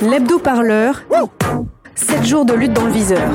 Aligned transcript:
L'hebdo-parleur. 0.00 1.02
7 1.96 2.24
jours 2.24 2.44
de 2.44 2.54
lutte 2.54 2.74
dans 2.74 2.84
le 2.84 2.92
viseur. 2.92 3.28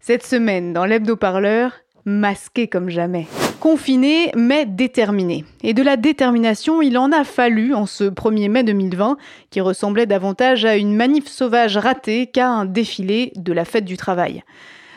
Cette 0.00 0.24
semaine, 0.24 0.72
dans 0.72 0.86
l'hebdo-parleur, 0.86 1.72
masqué 2.06 2.68
comme 2.68 2.88
jamais. 2.88 3.26
Confiné, 3.60 4.32
mais 4.34 4.64
déterminé. 4.64 5.44
Et 5.62 5.74
de 5.74 5.82
la 5.82 5.98
détermination, 5.98 6.80
il 6.80 6.96
en 6.96 7.12
a 7.12 7.24
fallu 7.24 7.74
en 7.74 7.84
ce 7.84 8.04
1er 8.04 8.48
mai 8.48 8.62
2020, 8.62 9.18
qui 9.50 9.60
ressemblait 9.60 10.06
davantage 10.06 10.64
à 10.64 10.76
une 10.76 10.96
manif 10.96 11.28
sauvage 11.28 11.76
ratée 11.76 12.28
qu'à 12.28 12.48
un 12.48 12.64
défilé 12.64 13.32
de 13.36 13.52
la 13.52 13.66
fête 13.66 13.84
du 13.84 13.98
travail. 13.98 14.42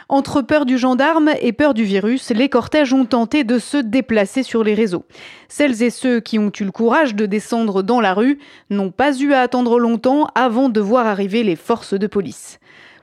Entre 0.10 0.42
peur 0.42 0.66
du 0.66 0.78
gendarme 0.78 1.32
et 1.42 1.52
peur 1.52 1.74
du 1.74 1.84
virus, 1.84 2.30
les 2.30 2.48
cortèges 2.48 2.94
ont 2.94 3.04
tenté 3.04 3.44
de 3.44 3.60
se 3.60 3.76
déplacer 3.76 4.42
sur 4.42 4.64
les 4.64 4.74
réseaux. 4.74 5.04
Celles 5.50 5.84
et 5.84 5.90
ceux 5.90 6.22
qui 6.22 6.40
ont 6.40 6.52
eu 6.58 6.64
le 6.64 6.72
courage 6.72 7.14
de 7.14 7.26
descendre 7.26 7.84
dans 7.84 8.00
la 8.00 8.14
rue 8.14 8.40
n'ont 8.70 8.92
pas 8.92 9.18
eu 9.18 9.34
à 9.34 9.42
attendre 9.42 9.80
longtemps 9.80 10.30
avant 10.34 10.70
de 10.70 10.80
voir 10.80 11.08
arriver 11.08 11.44
les 11.44 11.58
forces 11.58 11.94
de 11.94 12.08
police. 12.08 12.60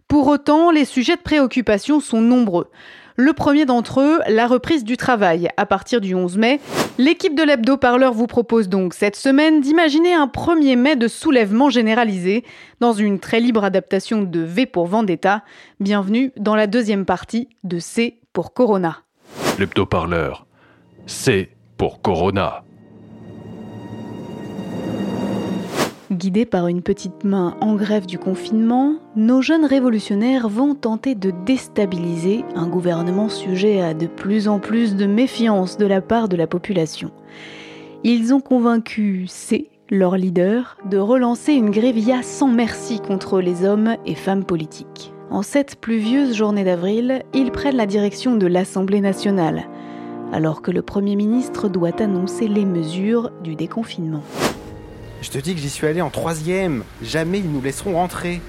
Pour 0.08 0.28
autant, 0.28 0.70
les 0.70 0.86
sujets 0.86 1.16
de 1.16 1.22
préoccupation 1.22 2.00
sont 2.00 2.22
nombreux. 2.22 2.70
Le 3.16 3.32
premier 3.32 3.64
d'entre 3.64 4.00
eux, 4.00 4.18
la 4.26 4.48
reprise 4.48 4.82
du 4.82 4.96
travail. 4.96 5.48
À 5.56 5.66
partir 5.66 6.00
du 6.00 6.16
11 6.16 6.36
mai, 6.36 6.60
l'équipe 6.98 7.36
de 7.36 7.44
l'Hebdo 7.44 7.76
Parleur 7.76 8.12
vous 8.12 8.26
propose 8.26 8.68
donc 8.68 8.92
cette 8.92 9.14
semaine 9.14 9.60
d'imaginer 9.60 10.12
un 10.12 10.26
1er 10.26 10.76
mai 10.76 10.96
de 10.96 11.06
soulèvement 11.06 11.70
généralisé 11.70 12.42
dans 12.80 12.92
une 12.92 13.20
très 13.20 13.38
libre 13.38 13.62
adaptation 13.62 14.22
de 14.22 14.40
V 14.40 14.66
pour 14.66 14.86
Vendetta. 14.86 15.44
Bienvenue 15.78 16.32
dans 16.36 16.56
la 16.56 16.66
deuxième 16.66 17.04
partie 17.04 17.48
de 17.62 17.78
C 17.78 18.18
pour 18.32 18.52
Corona. 18.52 19.02
L'Hebdo 19.60 19.86
Parleur, 19.86 20.44
C 21.06 21.52
pour 21.76 22.02
Corona. 22.02 22.63
Guidés 26.14 26.46
par 26.46 26.68
une 26.68 26.82
petite 26.82 27.24
main 27.24 27.56
en 27.60 27.74
grève 27.74 28.06
du 28.06 28.20
confinement, 28.20 28.94
nos 29.16 29.42
jeunes 29.42 29.64
révolutionnaires 29.64 30.48
vont 30.48 30.76
tenter 30.76 31.16
de 31.16 31.32
déstabiliser 31.44 32.44
un 32.54 32.68
gouvernement 32.68 33.28
sujet 33.28 33.80
à 33.80 33.94
de 33.94 34.06
plus 34.06 34.46
en 34.46 34.60
plus 34.60 34.94
de 34.94 35.06
méfiance 35.06 35.76
de 35.76 35.86
la 35.86 36.00
part 36.00 36.28
de 36.28 36.36
la 36.36 36.46
population. 36.46 37.10
Ils 38.04 38.32
ont 38.32 38.40
convaincu 38.40 39.26
C, 39.26 39.70
leur 39.90 40.16
leader, 40.16 40.76
de 40.88 40.98
relancer 40.98 41.52
une 41.52 41.70
grévilla 41.70 42.22
sans 42.22 42.48
merci 42.48 43.00
contre 43.00 43.40
les 43.40 43.64
hommes 43.64 43.96
et 44.06 44.14
femmes 44.14 44.44
politiques. 44.44 45.12
En 45.30 45.42
cette 45.42 45.80
pluvieuse 45.80 46.36
journée 46.36 46.62
d'avril, 46.62 47.24
ils 47.34 47.50
prennent 47.50 47.76
la 47.76 47.86
direction 47.86 48.36
de 48.36 48.46
l'Assemblée 48.46 49.00
nationale, 49.00 49.64
alors 50.32 50.62
que 50.62 50.70
le 50.70 50.82
Premier 50.82 51.16
ministre 51.16 51.68
doit 51.68 52.00
annoncer 52.00 52.46
les 52.46 52.64
mesures 52.64 53.32
du 53.42 53.56
déconfinement. 53.56 54.22
Je 55.24 55.30
te 55.30 55.38
dis 55.38 55.54
que 55.54 55.60
j'y 55.60 55.70
suis 55.70 55.86
allé 55.86 56.02
en 56.02 56.10
troisième. 56.10 56.84
Jamais 57.02 57.38
ils 57.38 57.50
nous 57.50 57.62
laisseront 57.62 57.94
rentrer. 57.94 58.42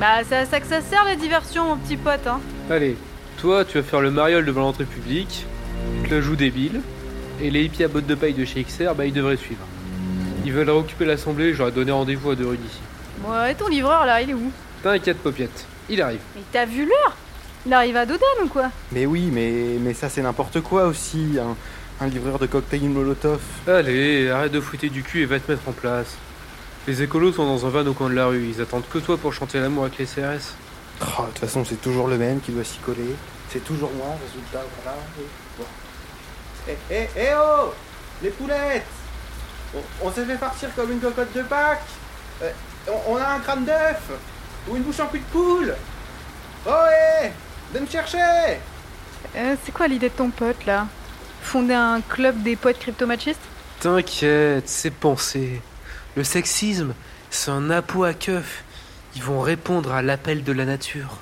Bah, 0.00 0.24
c'est 0.26 0.36
à 0.36 0.46
ça 0.46 0.58
que 0.58 0.66
ça 0.66 0.80
sert 0.80 1.04
la 1.04 1.14
diversion, 1.14 1.66
mon 1.66 1.76
petit 1.76 1.98
pote, 1.98 2.26
hein. 2.26 2.40
Allez, 2.70 2.96
toi, 3.38 3.66
tu 3.66 3.76
vas 3.76 3.84
faire 3.84 4.00
le 4.00 4.10
mariole 4.10 4.46
devant 4.46 4.62
l'entrée 4.62 4.86
publique, 4.86 5.44
te 6.08 6.14
la 6.14 6.22
joue 6.22 6.36
débile, 6.36 6.80
et 7.42 7.50
les 7.50 7.64
hippies 7.64 7.84
à 7.84 7.88
bottes 7.88 8.06
de 8.06 8.14
paille 8.14 8.32
de 8.32 8.46
chez 8.46 8.64
XR, 8.64 8.94
bah, 8.96 9.04
ils 9.04 9.12
devraient 9.12 9.36
suivre. 9.36 9.60
Ils 10.46 10.52
veulent 10.54 10.70
réoccuper 10.70 11.04
l'assemblée, 11.04 11.52
j'aurais 11.52 11.70
donné 11.72 11.92
rendez-vous 11.92 12.30
à 12.30 12.34
De 12.34 12.46
Rudy. 12.46 12.80
Ouais, 13.26 13.52
et 13.52 13.54
ton 13.54 13.68
livreur 13.68 14.06
là, 14.06 14.22
il 14.22 14.30
est 14.30 14.34
où? 14.34 14.50
T'inquiète, 14.82 15.18
Popiette, 15.18 15.66
il 15.90 16.00
arrive. 16.00 16.20
Mais 16.34 16.40
t'as 16.50 16.64
vu 16.64 16.86
l'heure? 16.86 17.14
Il 17.66 17.74
arrive 17.74 17.98
à 17.98 18.06
Dodane 18.06 18.22
ou 18.44 18.48
quoi? 18.48 18.70
Mais 18.92 19.04
oui, 19.04 19.28
mais, 19.30 19.52
mais 19.82 19.92
ça 19.92 20.08
c'est 20.08 20.22
n'importe 20.22 20.62
quoi 20.62 20.86
aussi. 20.86 21.36
hein. 21.38 21.54
Un 22.00 22.06
livreur 22.06 22.38
de 22.38 22.46
cocktail 22.46 22.82
Molotov. 22.88 23.40
Allez, 23.68 24.30
arrête 24.30 24.52
de 24.52 24.60
fouetter 24.60 24.88
du 24.88 25.02
cul 25.02 25.22
et 25.22 25.26
va 25.26 25.38
te 25.38 25.50
mettre 25.50 25.68
en 25.68 25.72
place. 25.72 26.16
Les 26.86 27.02
écolos 27.02 27.32
sont 27.32 27.44
dans 27.44 27.66
un 27.66 27.68
van 27.68 27.86
au 27.86 27.92
coin 27.92 28.08
de 28.08 28.14
la 28.14 28.26
rue, 28.26 28.48
ils 28.54 28.60
attendent 28.62 28.88
que 28.90 28.98
toi 28.98 29.18
pour 29.18 29.34
chanter 29.34 29.60
l'amour 29.60 29.84
avec 29.84 29.98
les 29.98 30.06
CRS. 30.06 30.54
Oh, 31.02 31.22
de 31.22 31.26
toute 31.28 31.38
façon, 31.38 31.64
c'est 31.64 31.80
toujours 31.80 32.08
le 32.08 32.16
même 32.16 32.40
qui 32.40 32.52
doit 32.52 32.64
s'y 32.64 32.78
coller. 32.78 33.14
C'est 33.50 33.62
toujours 33.64 33.90
moi, 33.92 34.16
résultat, 34.24 34.64
voilà. 34.82 34.96
Bon. 35.58 35.64
Eh, 36.68 36.76
eh, 36.90 37.08
eh 37.16 37.28
oh 37.36 37.72
Les 38.22 38.28
poulettes 38.30 38.84
On, 39.74 40.06
on 40.06 40.12
s'est 40.12 40.26
fait 40.26 40.36
partir 40.36 40.68
comme 40.76 40.92
une 40.92 41.00
cocotte 41.00 41.32
de 41.34 41.40
Pâques 41.42 41.80
Euh, 42.42 42.50
on, 42.86 43.14
on 43.14 43.16
a 43.16 43.28
un 43.28 43.38
crâne 43.40 43.64
d'œuf 43.64 44.10
Ou 44.68 44.76
une 44.76 44.82
bouche 44.82 45.00
en 45.00 45.06
cul 45.06 45.20
de 45.20 45.24
poule 45.32 45.74
Oh, 46.66 46.70
eh 47.24 47.30
Viens 47.72 47.80
me 47.80 47.86
chercher 47.86 48.18
Euh, 49.36 49.56
C'est 49.64 49.72
quoi 49.72 49.88
l'idée 49.88 50.10
de 50.10 50.14
ton 50.14 50.28
pote 50.28 50.66
là? 50.66 50.86
Fonder 51.42 51.74
un 51.74 52.00
club 52.00 52.42
des 52.42 52.56
poètes 52.56 52.78
cryptomachistes 52.78 53.40
T'inquiète, 53.80 54.68
c'est 54.68 54.90
pensé. 54.92 55.60
Le 56.16 56.22
sexisme, 56.24 56.94
c'est 57.30 57.50
un 57.50 57.70
appôt 57.70 58.04
à 58.04 58.12
keuf. 58.12 58.62
Ils 59.16 59.22
vont 59.22 59.40
répondre 59.40 59.92
à 59.92 60.02
l'appel 60.02 60.44
de 60.44 60.52
la 60.52 60.64
nature. 60.64 61.16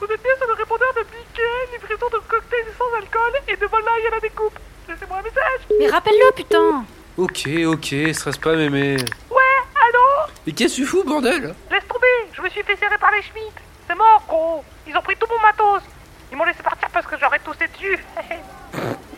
Vous 0.00 0.06
êtes 0.06 0.22
bien 0.22 0.32
sur 0.36 0.46
le 0.46 0.54
répondeur 0.54 0.88
de 0.94 1.00
Mickey, 1.00 1.72
livraison 1.72 2.06
de 2.12 2.18
cocktails 2.28 2.72
sans 2.78 2.98
alcool 2.98 3.32
et 3.48 3.56
de 3.56 3.66
volaille 3.66 4.06
à 4.06 4.14
la 4.14 4.20
découpe. 4.20 4.58
Laissez-moi 4.88 5.18
un 5.18 5.22
message. 5.22 5.60
Mais 5.78 5.88
rappelle-le, 5.88 6.32
putain 6.36 6.84
Ok, 7.16 7.48
ok, 7.66 7.94
stresse 8.14 8.38
pas 8.38 8.54
mémé. 8.56 8.96
Ouais, 9.30 9.58
allô? 9.88 10.30
Mais 10.46 10.52
qu'est-ce 10.52 10.76
que 10.76 10.80
tu 10.82 10.86
fous, 10.86 11.04
bordel? 11.04 11.54
Laisse 11.70 11.88
tomber, 11.88 12.06
je 12.32 12.42
me 12.42 12.48
suis 12.50 12.62
fait 12.62 12.76
serrer 12.76 12.98
par 12.98 13.10
les 13.12 13.22
Schmitt. 13.22 13.54
C'est 13.88 13.96
mort, 13.96 14.22
gros. 14.28 14.64
Ils 14.86 14.96
ont 14.96 15.02
pris 15.02 15.16
tout 15.16 15.26
mon 15.30 15.40
matos. 15.40 15.82
Ils 16.30 16.36
m'ont 16.36 16.44
laissé 16.44 16.62
partir 16.62 16.88
parce 16.92 17.06
que 17.06 17.16
j'aurais 17.18 17.38
toussé 17.38 17.66
dessus. 17.68 17.98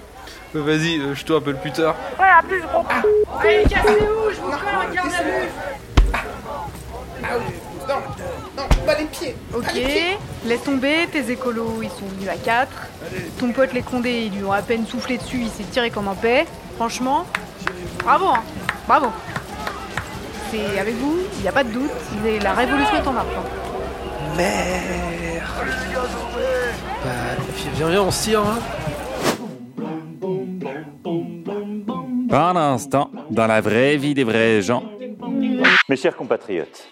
Euh, 0.56 0.62
Vas-y, 0.62 0.98
euh, 1.00 1.14
je 1.14 1.24
te 1.24 1.32
rappelle 1.32 1.56
plus 1.56 1.72
tard. 1.72 1.94
ouais, 2.18 2.24
à 2.24 2.42
plus, 2.42 2.60
gros. 2.62 2.84
Ok, 9.54 9.72
laisse 10.44 10.62
tomber, 10.64 11.08
tes 11.12 11.30
écolos 11.30 11.80
ils 11.82 11.88
sont 11.90 12.06
venus 12.16 12.28
à 12.28 12.36
4. 12.36 12.68
Ton 13.38 13.52
pote 13.52 13.72
les 13.72 13.82
condés 13.82 14.28
ils 14.32 14.36
lui 14.38 14.44
ont 14.44 14.52
à 14.52 14.62
peine 14.62 14.86
soufflé 14.86 15.18
dessus, 15.18 15.40
il 15.42 15.48
s'est 15.50 15.64
tiré 15.70 15.90
comme 15.90 16.08
un 16.08 16.14
paix. 16.14 16.46
Franchement, 16.76 17.26
bravo 18.04 18.26
hein, 18.28 18.42
bravo. 18.86 19.06
C'est 20.50 20.78
avec 20.78 20.94
vous, 20.96 21.18
il 21.36 21.42
n'y 21.42 21.48
a 21.48 21.52
pas 21.52 21.64
de 21.64 21.70
doute, 21.70 21.90
la 22.42 22.52
révolution 22.54 22.96
est 22.96 23.06
en 23.06 23.12
marche. 23.12 23.26
hein. 23.36 24.36
Merde 24.36 25.42
Bah, 27.04 27.10
viens, 27.74 27.88
viens, 27.88 28.02
on 28.02 28.10
se 28.10 28.22
tire, 28.24 28.40
hein 28.40 28.58
Pendant 32.28 32.52
l'instant, 32.54 33.10
dans 33.30 33.46
la 33.46 33.60
vraie 33.60 33.96
vie 33.96 34.14
des 34.14 34.24
vrais 34.24 34.60
gens, 34.60 34.82
Mes 35.88 35.96
chers 35.96 36.16
compatriotes, 36.16 36.88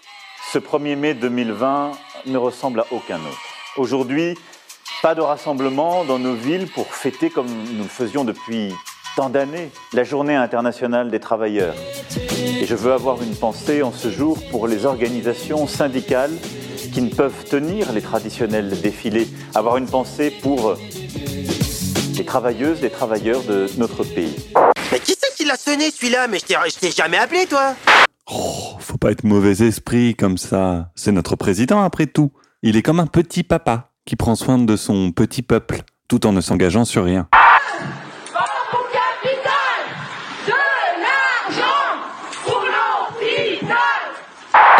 ce 0.53 0.59
1er 0.59 0.95
mai 0.95 1.13
2020 1.13 1.91
ne 2.27 2.37
ressemble 2.37 2.79
à 2.79 2.85
aucun 2.91 3.17
autre. 3.17 3.41
Aujourd'hui, 3.77 4.37
pas 5.01 5.13
de 5.13 5.21
rassemblement 5.21 6.05
dans 6.05 6.19
nos 6.19 6.35
villes 6.35 6.67
pour 6.67 6.87
fêter 6.87 7.29
comme 7.29 7.47
nous 7.47 7.83
le 7.83 7.89
faisions 7.89 8.23
depuis 8.23 8.73
tant 9.17 9.29
d'années 9.29 9.69
la 9.93 10.03
journée 10.05 10.35
internationale 10.35 11.11
des 11.11 11.19
travailleurs. 11.19 11.75
Et 12.61 12.65
je 12.65 12.75
veux 12.75 12.93
avoir 12.93 13.21
une 13.21 13.35
pensée 13.35 13.83
en 13.83 13.91
ce 13.91 14.09
jour 14.09 14.37
pour 14.51 14.67
les 14.67 14.85
organisations 14.85 15.67
syndicales 15.67 16.33
qui 16.93 17.01
ne 17.01 17.09
peuvent 17.09 17.43
tenir 17.43 17.91
les 17.91 18.01
traditionnels 18.01 18.79
défilés. 18.81 19.27
Avoir 19.53 19.77
une 19.77 19.87
pensée 19.87 20.31
pour 20.31 20.75
les 22.17 22.25
travailleuses, 22.25 22.81
les 22.81 22.89
travailleurs 22.89 23.43
de 23.43 23.67
notre 23.77 24.03
pays. 24.03 24.35
Sonné 25.57 25.91
celui-là 25.91 26.27
Mais 26.27 26.39
je 26.39 26.79
t'ai 26.79 26.91
jamais 26.91 27.17
appelé 27.17 27.45
toi 27.45 27.75
oh, 28.31 28.77
faut 28.79 28.97
pas 28.97 29.11
être 29.11 29.23
mauvais 29.23 29.65
esprit 29.65 30.15
comme 30.15 30.37
ça. 30.37 30.91
C'est 30.95 31.11
notre 31.11 31.35
président 31.35 31.83
après 31.83 32.07
tout. 32.07 32.31
Il 32.61 32.77
est 32.77 32.81
comme 32.81 32.99
un 32.99 33.07
petit 33.07 33.43
papa 33.43 33.91
qui 34.05 34.15
prend 34.15 34.35
soin 34.35 34.57
de 34.57 34.75
son 34.75 35.11
petit 35.11 35.41
peuple 35.41 35.81
tout 36.07 36.25
en 36.25 36.31
ne 36.31 36.41
s'engageant 36.41 36.85
sur 36.85 37.05
rien. 37.05 37.27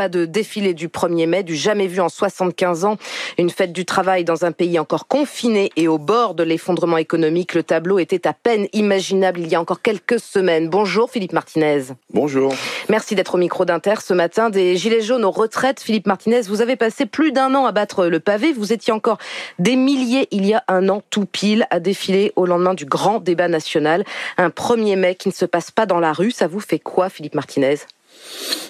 Pas 0.05 0.09
de 0.09 0.25
défilé 0.25 0.75
du 0.75 0.87
1er 0.87 1.25
mai, 1.25 1.41
du 1.41 1.55
jamais 1.55 1.87
vu 1.87 1.99
en 1.99 2.09
75 2.09 2.85
ans. 2.85 2.97
Une 3.39 3.49
fête 3.49 3.73
du 3.73 3.85
travail 3.85 4.23
dans 4.23 4.45
un 4.45 4.51
pays 4.51 4.77
encore 4.77 5.07
confiné 5.07 5.71
et 5.77 5.87
au 5.87 5.97
bord 5.97 6.35
de 6.35 6.43
l'effondrement 6.43 6.97
économique. 6.97 7.55
Le 7.55 7.63
tableau 7.63 7.97
était 7.97 8.27
à 8.27 8.33
peine 8.33 8.67
imaginable 8.71 9.39
il 9.39 9.47
y 9.47 9.55
a 9.55 9.59
encore 9.59 9.81
quelques 9.81 10.19
semaines. 10.19 10.69
Bonjour 10.69 11.09
Philippe 11.09 11.33
Martinez. 11.33 11.85
Bonjour. 12.13 12.53
Merci 12.87 13.15
d'être 13.15 13.33
au 13.33 13.39
micro 13.39 13.65
d'Inter 13.65 13.95
ce 14.03 14.13
matin. 14.13 14.51
Des 14.51 14.77
Gilets 14.77 15.01
jaunes 15.01 15.25
aux 15.25 15.31
retraites. 15.31 15.79
Philippe 15.79 16.05
Martinez, 16.05 16.41
vous 16.41 16.61
avez 16.61 16.75
passé 16.75 17.07
plus 17.07 17.31
d'un 17.31 17.55
an 17.55 17.65
à 17.65 17.71
battre 17.71 18.05
le 18.05 18.19
pavé. 18.19 18.53
Vous 18.53 18.73
étiez 18.73 18.93
encore 18.93 19.17
des 19.57 19.75
milliers 19.75 20.27
il 20.29 20.45
y 20.45 20.53
a 20.53 20.63
un 20.67 20.87
an 20.87 21.01
tout 21.09 21.25
pile 21.25 21.65
à 21.71 21.79
défiler 21.79 22.31
au 22.35 22.45
lendemain 22.45 22.75
du 22.75 22.85
grand 22.85 23.19
débat 23.19 23.47
national. 23.47 24.03
Un 24.37 24.49
1er 24.49 24.97
mai 24.97 25.15
qui 25.15 25.29
ne 25.29 25.33
se 25.33 25.45
passe 25.45 25.71
pas 25.71 25.87
dans 25.87 25.99
la 25.99 26.13
rue. 26.13 26.29
Ça 26.29 26.45
vous 26.45 26.59
fait 26.59 26.77
quoi 26.77 27.09
Philippe 27.09 27.33
Martinez? 27.33 27.77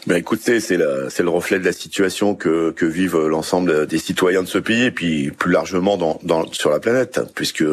Ben 0.08 0.18
écoutez, 0.18 0.60
c'est 0.60 0.78
le, 0.78 1.30
reflet 1.30 1.58
de 1.58 1.66
la 1.66 1.72
situation 1.72 2.36
que, 2.36 2.70
que 2.70 2.86
vivent 2.86 3.26
l'ensemble 3.26 3.88
des 3.88 3.98
citoyens 3.98 4.44
de 4.44 4.48
ce 4.48 4.60
pays 4.60 4.84
et 4.84 4.92
puis 4.92 5.32
plus 5.32 5.52
largement 5.52 5.98
dans, 5.98 6.20
dans 6.22 6.52
sur 6.52 6.70
la 6.70 6.80
planète, 6.80 7.22
puisque 7.34 7.64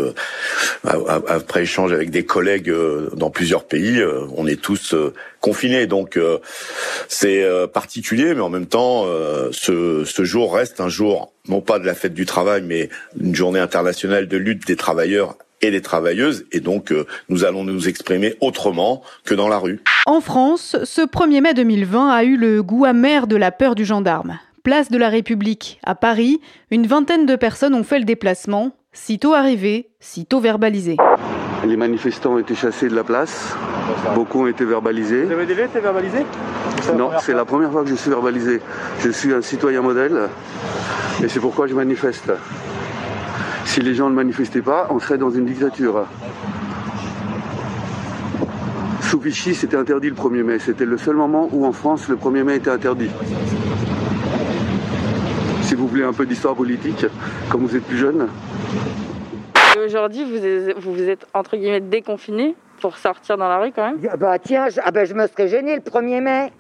après 0.83 1.63
échange 1.63 1.93
avec 1.93 2.11
des 2.11 2.25
collègues 2.25 2.71
euh, 2.71 3.11
dans 3.15 3.29
plusieurs 3.29 3.65
pays, 3.65 4.01
euh, 4.01 4.25
on 4.35 4.47
est 4.47 4.61
tous 4.61 4.95
euh, 4.95 5.13
confinés. 5.41 5.87
Donc 5.87 6.19
c'est 7.09 7.45
particulier, 7.73 8.33
mais 8.35 8.41
en 8.41 8.49
même 8.49 8.67
temps, 8.67 9.07
ce, 9.51 10.05
ce 10.05 10.25
jour 10.25 10.55
reste 10.55 10.81
un 10.81 10.89
jour 10.89 11.33
non 11.49 11.61
pas 11.61 11.81
de 11.81 11.85
la 11.87 11.95
fête 11.95 12.15
du 12.15 12.27
travail, 12.27 12.63
mais 12.63 12.89
une 13.21 13.35
journée 13.35 13.59
internationale 13.59 14.29
de 14.29 14.37
lutte 14.37 14.67
des 14.67 14.77
travailleurs 14.77 15.37
et 15.62 15.70
des 15.70 15.81
travailleuses, 15.81 16.44
et 16.53 16.61
donc 16.61 16.93
nous 17.29 17.44
allons 17.44 17.64
nous 17.64 17.88
exprimer 17.88 18.35
autrement 18.41 19.03
que 19.25 19.35
dans 19.35 19.49
la 19.49 19.59
rue. 19.59 19.81
En 20.06 20.20
France, 20.20 20.76
ce 20.85 21.03
1er 21.03 21.41
mai 21.41 21.55
2020 21.55 22.11
a 22.11 22.25
eu 22.25 22.37
le 22.37 22.62
goût 22.62 22.85
amer 22.85 23.26
de 23.26 23.37
la 23.37 23.53
peur 23.53 23.75
du 23.75 23.85
gendarme. 23.85 24.38
Place 24.64 24.91
de 24.91 24.99
la 24.99 25.09
République, 25.09 25.81
à 25.85 25.94
Paris, 25.94 26.41
une 26.70 26.87
vingtaine 26.87 27.26
de 27.26 27.37
personnes 27.37 27.75
ont 27.75 27.85
fait 27.85 27.99
le 27.99 28.05
déplacement, 28.05 28.73
sitôt 28.93 29.32
arrivés, 29.32 29.88
sitôt 30.00 30.41
verbalisés. 30.41 30.97
Les 31.67 31.76
manifestants 31.76 32.35
ont 32.35 32.38
été 32.38 32.55
chassés 32.55 32.88
de 32.88 32.94
la 32.94 33.05
place, 33.05 33.56
beaucoup 34.15 34.43
ont 34.43 34.47
été 34.49 34.65
verbalisés. 34.65 35.25
Vous 35.25 35.32
avez 35.32 35.47
déjà 35.47 35.65
été 35.65 35.81
verbalisé 35.81 36.19
Non, 36.97 37.11
c'est 37.20 37.35
la 37.35 37.44
première 37.44 37.70
fois 37.70 37.85
que 37.85 37.91
je 37.91 37.94
suis 37.94 38.11
verbalisé. 38.11 38.61
Je 39.00 39.11
suis 39.11 39.32
un 39.32 39.43
citoyen 39.43 39.82
modèle 39.82 40.29
et 41.23 41.29
c'est 41.29 41.41
pourquoi 41.41 41.67
je 41.69 41.75
manifeste. 41.75 42.32
Si 43.64 43.81
les 43.81 43.94
gens 43.94 44.11
ne 44.11 44.14
manifestaient 44.14 44.62
pas, 44.62 44.88
on 44.91 44.99
serait 44.99 45.19
dans 45.19 45.31
une 45.31 45.47
dictature. 45.47 46.05
Sous 49.00 49.19
Vichy, 49.19 49.55
c'était 49.55 49.76
interdit 49.76 50.09
le 50.09 50.14
1er 50.14 50.43
mai. 50.43 50.59
C'était 50.59 50.85
le 50.85 50.97
seul 50.99 51.17
moment 51.17 51.49
où 51.53 51.67
en 51.67 51.73
France, 51.73 52.09
le 52.09 52.17
1er 52.17 52.44
mai 52.44 52.56
était 52.56 52.70
interdit. 52.70 53.11
Si 55.62 55.75
vous 55.75 55.87
voulez 55.87 56.05
un 56.05 56.12
peu 56.12 56.26
d'histoire 56.26 56.55
politique, 56.55 57.06
comme 57.49 57.67
vous 57.67 57.76
êtes 57.76 57.85
plus 57.85 57.99
jeune. 57.99 58.29
Aujourd'hui, 59.85 60.25
vous, 60.25 60.93
vous 60.93 61.03
êtes 61.03 61.26
entre 61.35 61.56
guillemets 61.56 61.81
déconfiné 61.81 62.55
pour 62.82 62.99
sortir 62.99 63.38
dans 63.38 63.49
la 63.49 63.58
rue 63.58 63.70
quand 63.70 63.93
même 63.93 64.00
Bah 64.19 64.38
tiens, 64.40 64.69
je, 64.69 64.81
ah 64.84 64.90
ben, 64.90 65.06
je 65.06 65.14
me 65.14 65.26
serais 65.29 65.46
gêné 65.46 65.76
le 65.76 65.81
1er 65.81 66.20
mai. 66.20 66.52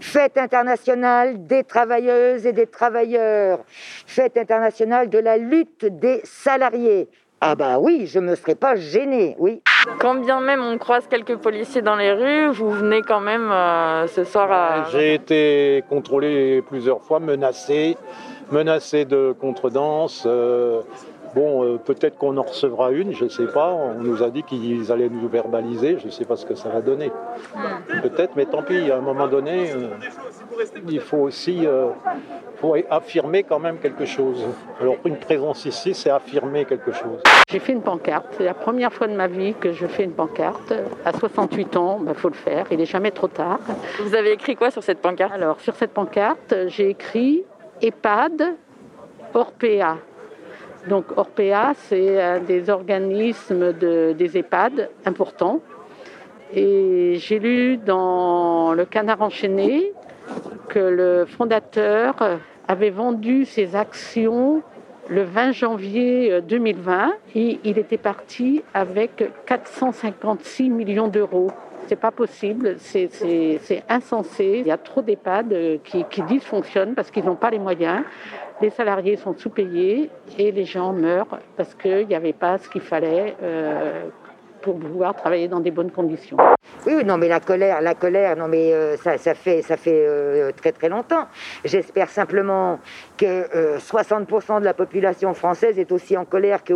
Fête 0.00 0.38
internationale 0.38 1.46
des 1.46 1.64
travailleuses 1.64 2.46
et 2.46 2.52
des 2.54 2.66
travailleurs. 2.66 3.60
Fête 4.06 4.38
internationale 4.38 5.10
de 5.10 5.18
la 5.18 5.36
lutte 5.36 5.84
des 5.84 6.22
salariés. 6.24 7.08
Ah 7.42 7.54
bah 7.54 7.78
oui, 7.78 8.06
je 8.06 8.18
me 8.18 8.34
serais 8.34 8.54
pas 8.54 8.74
gêné, 8.76 9.36
oui. 9.38 9.62
Quand 9.98 10.14
bien 10.14 10.40
même 10.40 10.62
on 10.62 10.78
croise 10.78 11.06
quelques 11.06 11.36
policiers 11.36 11.82
dans 11.82 11.96
les 11.96 12.12
rues, 12.12 12.48
vous 12.48 12.70
venez 12.70 13.02
quand 13.02 13.20
même 13.20 13.52
euh, 13.52 14.06
ce 14.06 14.24
soir 14.24 14.50
à... 14.50 14.84
J'ai 14.90 15.12
été 15.14 15.84
contrôlé 15.90 16.62
plusieurs 16.62 17.02
fois, 17.02 17.20
menacé, 17.20 17.98
menacé 18.50 19.04
de 19.04 19.34
contredanse. 19.38 20.24
Euh, 20.26 20.80
bon, 21.34 21.64
euh, 21.64 21.78
peut-être 21.78 22.16
qu'on 22.16 22.36
en 22.36 22.42
recevra 22.42 22.90
une, 22.92 23.12
je 23.12 23.24
ne 23.24 23.28
sais 23.28 23.46
pas. 23.46 23.72
On 23.72 23.94
nous 23.94 24.22
a 24.22 24.30
dit 24.30 24.42
qu'ils 24.42 24.90
allaient 24.92 25.08
nous 25.08 25.28
verbaliser, 25.28 25.98
je 25.98 26.06
ne 26.06 26.10
sais 26.10 26.24
pas 26.24 26.36
ce 26.36 26.46
que 26.46 26.54
ça 26.54 26.68
va 26.68 26.80
donner. 26.80 27.10
Peut-être, 28.02 28.36
mais 28.36 28.46
tant 28.46 28.62
pis, 28.62 28.90
à 28.90 28.98
un 28.98 29.00
moment 29.00 29.28
donné, 29.28 29.70
il 30.88 31.00
faut 31.00 31.18
aussi 31.18 31.66
faut 32.56 32.74
affirmer 32.90 33.42
quand 33.42 33.58
même 33.58 33.78
quelque 33.78 34.04
chose. 34.04 34.44
Alors 34.80 34.96
une 35.04 35.16
présence 35.16 35.64
ici, 35.66 35.94
c'est 35.94 36.10
affirmer 36.10 36.64
quelque 36.64 36.92
chose. 36.92 37.20
J'ai 37.48 37.58
fait 37.58 37.72
une 37.72 37.82
pancarte. 37.82 38.26
C'est 38.36 38.44
la 38.44 38.54
première 38.54 38.92
fois 38.92 39.06
de 39.06 39.14
ma 39.14 39.28
vie 39.28 39.54
que 39.54 39.72
je 39.72 39.86
fais 39.86 40.04
une 40.04 40.12
pancarte. 40.12 40.72
À 41.04 41.12
68 41.12 41.76
ans, 41.76 41.98
il 42.00 42.06
bah, 42.06 42.14
faut 42.14 42.28
le 42.28 42.34
faire. 42.34 42.66
Il 42.70 42.78
n'est 42.78 42.86
jamais 42.86 43.10
trop 43.10 43.28
tard. 43.28 43.60
Vous 44.00 44.14
avez 44.14 44.32
écrit 44.32 44.56
quoi 44.56 44.70
sur 44.70 44.82
cette 44.82 45.00
pancarte? 45.00 45.32
Alors 45.32 45.60
sur 45.60 45.76
cette 45.76 45.92
pancarte, 45.92 46.54
j'ai 46.68 46.90
écrit 46.90 47.44
EHPAD 47.82 48.54
Orpea. 49.34 49.98
Donc 50.88 51.06
Orpea, 51.16 51.74
c'est 51.74 52.22
un 52.22 52.38
des 52.38 52.70
organismes 52.70 53.72
de, 53.72 54.12
des 54.12 54.38
EHPAD 54.38 54.90
importants. 55.04 55.60
Et 56.54 57.16
j'ai 57.16 57.40
lu 57.40 57.76
dans 57.76 58.72
Le 58.72 58.84
Canard 58.84 59.20
enchaîné 59.20 59.92
que 60.68 60.78
le 60.78 61.24
fondateur 61.26 62.14
avait 62.68 62.90
vendu 62.90 63.44
ses 63.44 63.74
actions 63.74 64.62
le 65.08 65.22
20 65.22 65.52
janvier 65.52 66.40
2020 66.42 67.12
et 67.34 67.60
il 67.64 67.78
était 67.78 67.98
parti 67.98 68.62
avec 68.72 69.24
456 69.46 70.70
millions 70.70 71.08
d'euros. 71.08 71.50
C'est 71.88 71.96
pas 71.96 72.10
possible, 72.10 72.76
c'est 72.78 73.08
insensé. 73.88 74.58
Il 74.60 74.66
y 74.66 74.72
a 74.72 74.78
trop 74.78 75.02
d'EHPAD 75.02 75.80
qui, 75.84 76.04
qui 76.10 76.22
dysfonctionnent 76.22 76.94
parce 76.94 77.10
qu'ils 77.10 77.24
n'ont 77.24 77.36
pas 77.36 77.50
les 77.50 77.60
moyens. 77.60 78.02
Les 78.60 78.70
salariés 78.70 79.16
sont 79.16 79.34
sous-payés 79.36 80.10
et 80.38 80.50
les 80.50 80.64
gens 80.64 80.92
meurent 80.92 81.40
parce 81.56 81.74
qu'il 81.74 82.06
n'y 82.06 82.14
avait 82.14 82.32
pas 82.32 82.56
ce 82.58 82.68
qu'il 82.68 82.80
fallait 82.80 83.36
euh, 83.42 84.08
pour 84.66 84.80
pouvoir 84.80 85.14
travailler 85.14 85.46
dans 85.46 85.60
des 85.60 85.70
bonnes 85.70 85.92
conditions. 85.92 86.36
Oui, 86.86 87.04
non, 87.04 87.18
mais 87.18 87.28
la 87.28 87.38
colère, 87.38 87.80
la 87.80 87.94
colère, 87.94 88.36
non, 88.36 88.48
mais 88.48 88.72
euh, 88.72 88.96
ça, 88.96 89.16
ça, 89.16 89.34
fait, 89.34 89.62
ça 89.62 89.76
fait 89.76 90.04
euh, 90.04 90.50
très 90.50 90.72
très 90.72 90.88
longtemps. 90.88 91.26
J'espère 91.64 92.08
simplement 92.08 92.80
que 93.16 93.78
60% 93.78 94.58
de 94.58 94.64
la 94.64 94.74
population 94.74 95.34
française 95.34 95.78
est 95.78 95.92
aussi 95.92 96.16
en 96.16 96.24
colère 96.24 96.64
que 96.64 96.74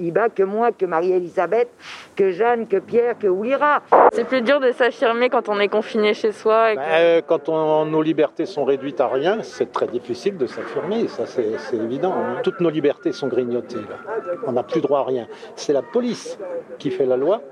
Iba, 0.00 0.28
que 0.28 0.42
moi, 0.42 0.72
que 0.72 0.86
Marie-Elisabeth, 0.86 1.68
que 2.16 2.32
Jeanne, 2.32 2.66
que 2.66 2.78
Pierre, 2.78 3.16
que 3.16 3.28
Ouira. 3.28 3.82
C'est 4.12 4.24
plus 4.24 4.42
dur 4.42 4.58
de 4.58 4.72
s'affirmer 4.72 5.30
quand 5.30 5.48
on 5.48 5.60
est 5.60 5.68
confiné 5.68 6.14
chez 6.14 6.32
soi. 6.32 6.74
Ben, 6.74 7.22
quand 7.26 7.48
nos 7.86 8.02
libertés 8.02 8.46
sont 8.46 8.64
réduites 8.64 9.00
à 9.00 9.06
rien, 9.06 9.38
c'est 9.42 9.70
très 9.70 9.86
difficile 9.86 10.36
de 10.36 10.46
s'affirmer, 10.46 11.06
ça 11.06 11.26
c'est 11.26 11.76
évident. 11.76 12.12
Hein. 12.12 12.40
Toutes 12.42 12.60
nos 12.60 12.70
libertés 12.70 13.12
sont 13.12 13.28
grignotées. 13.28 13.84
On 14.46 14.52
n'a 14.52 14.64
plus 14.64 14.80
droit 14.80 15.00
à 15.00 15.04
rien. 15.04 15.28
C'est 15.54 15.72
la 15.72 15.82
police 15.82 16.38
qui 16.78 16.90
fait 16.90 17.03
la 17.06 17.16
loi, 17.16 17.42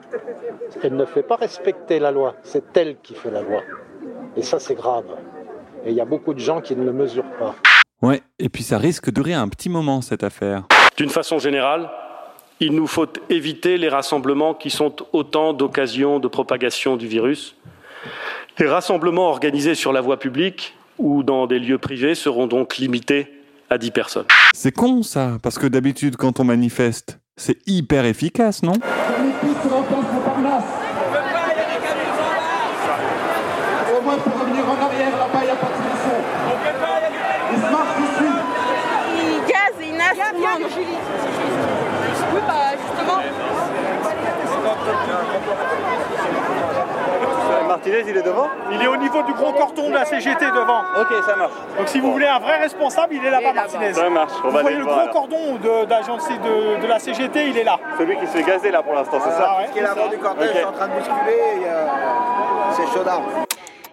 elle 0.83 0.97
ne 0.97 1.05
fait 1.05 1.23
pas 1.23 1.37
respecter 1.37 1.99
la 1.99 2.11
loi, 2.11 2.35
c'est 2.43 2.77
elle 2.77 2.97
qui 3.03 3.15
fait 3.15 3.31
la 3.31 3.43
loi. 3.43 3.63
Et 4.37 4.43
ça, 4.43 4.59
c'est 4.59 4.75
grave. 4.75 5.05
Et 5.85 5.91
il 5.91 5.97
y 5.97 6.01
a 6.01 6.05
beaucoup 6.05 6.35
de 6.35 6.39
gens 6.39 6.61
qui 6.61 6.77
ne 6.77 6.85
le 6.85 6.93
mesurent 6.93 7.33
pas. 7.39 7.55
Ouais, 8.01 8.23
et 8.39 8.49
puis 8.49 8.63
ça 8.63 8.79
risque 8.79 9.07
de 9.07 9.11
durer 9.13 9.35
un 9.35 9.49
petit 9.49 9.69
moment, 9.69 10.01
cette 10.01 10.25
affaire. 10.25 10.65
D'une 10.97 11.11
façon 11.11 11.39
générale, 11.39 11.89
il 12.61 12.75
nous 12.75 12.87
faut 12.87 13.07
éviter 13.29 13.79
les 13.79 13.89
rassemblements 13.89 14.55
qui 14.55 14.71
sont 14.71 14.95
autant 15.13 15.53
d'occasions 15.53 16.19
de 16.19 16.29
propagation 16.29 16.97
du 16.97 17.07
virus. 17.07 17.57
Les 18.59 18.69
rassemblements 18.69 19.29
organisés 19.29 19.75
sur 19.75 19.93
la 19.93 20.01
voie 20.01 20.19
publique 20.19 20.77
ou 20.99 21.23
dans 21.23 21.47
des 21.47 21.59
lieux 21.59 21.79
privés 21.79 22.15
seront 22.15 22.47
donc 22.47 22.77
limités 22.77 23.33
à 23.71 23.79
10 23.79 23.91
personnes. 23.91 24.27
C'est 24.53 24.73
con 24.73 25.03
ça, 25.03 25.39
parce 25.43 25.59
que 25.59 25.67
d'habitude 25.67 26.17
quand 26.17 26.41
on 26.41 26.45
manifeste, 26.45 27.19
c'est 27.37 27.59
hyper 27.67 28.05
efficace, 28.05 28.63
non? 28.63 28.75
e 29.45 30.02
Martinez, 47.73 48.05
il 48.07 48.15
est 48.19 48.23
devant 48.23 48.49
Il 48.71 48.83
est 48.83 48.87
au 48.87 48.99
niveau 48.99 49.23
du 49.23 49.33
gros 49.33 49.51
corton 49.53 49.89
de 49.89 49.95
la 49.95 50.05
CGT 50.05 50.45
devant. 50.45 50.83
Ok, 51.01 51.09
ça 51.25 51.37
marche. 51.37 51.53
Donc 51.79 51.89
si 51.89 52.01
vous 52.01 52.13
voulez 52.13 52.27
un 52.27 52.39
vrai 52.39 52.59
responsable, 52.59 53.15
il 53.15 53.25
est 53.25 53.31
là-bas, 53.31 53.55
Martinez. 53.55 53.95
Ça 53.95 54.11
marche. 54.11 54.33
vous 54.45 54.51
voyez 54.51 54.77
le 54.77 54.85
gros 54.85 55.09
cordon 55.11 55.55
de, 55.55 55.87
de, 55.87 56.83
de, 56.83 56.87
la 56.87 56.99
CGT, 56.99 57.49
il 57.49 57.57
est 57.57 57.65
là. 57.65 57.81
Celui 57.97 58.19
qui 58.19 58.27
se 58.27 58.33
fait 58.33 58.43
gazer 58.43 58.71
là 58.71 58.83
pour 58.83 58.93
l'instant, 58.93 59.19
c'est 59.25 59.31
ça 59.31 59.57
Ce 59.67 59.73
qui 59.73 59.79
est 59.79 59.83
l'avant 59.83 60.09
du 60.09 60.19
cortège, 60.19 60.51
okay. 60.51 60.65
en 60.65 60.73
train 60.73 60.89
de 60.89 60.93
bousculer, 60.93 61.67
c'est 62.73 62.87
chaud 62.89 63.05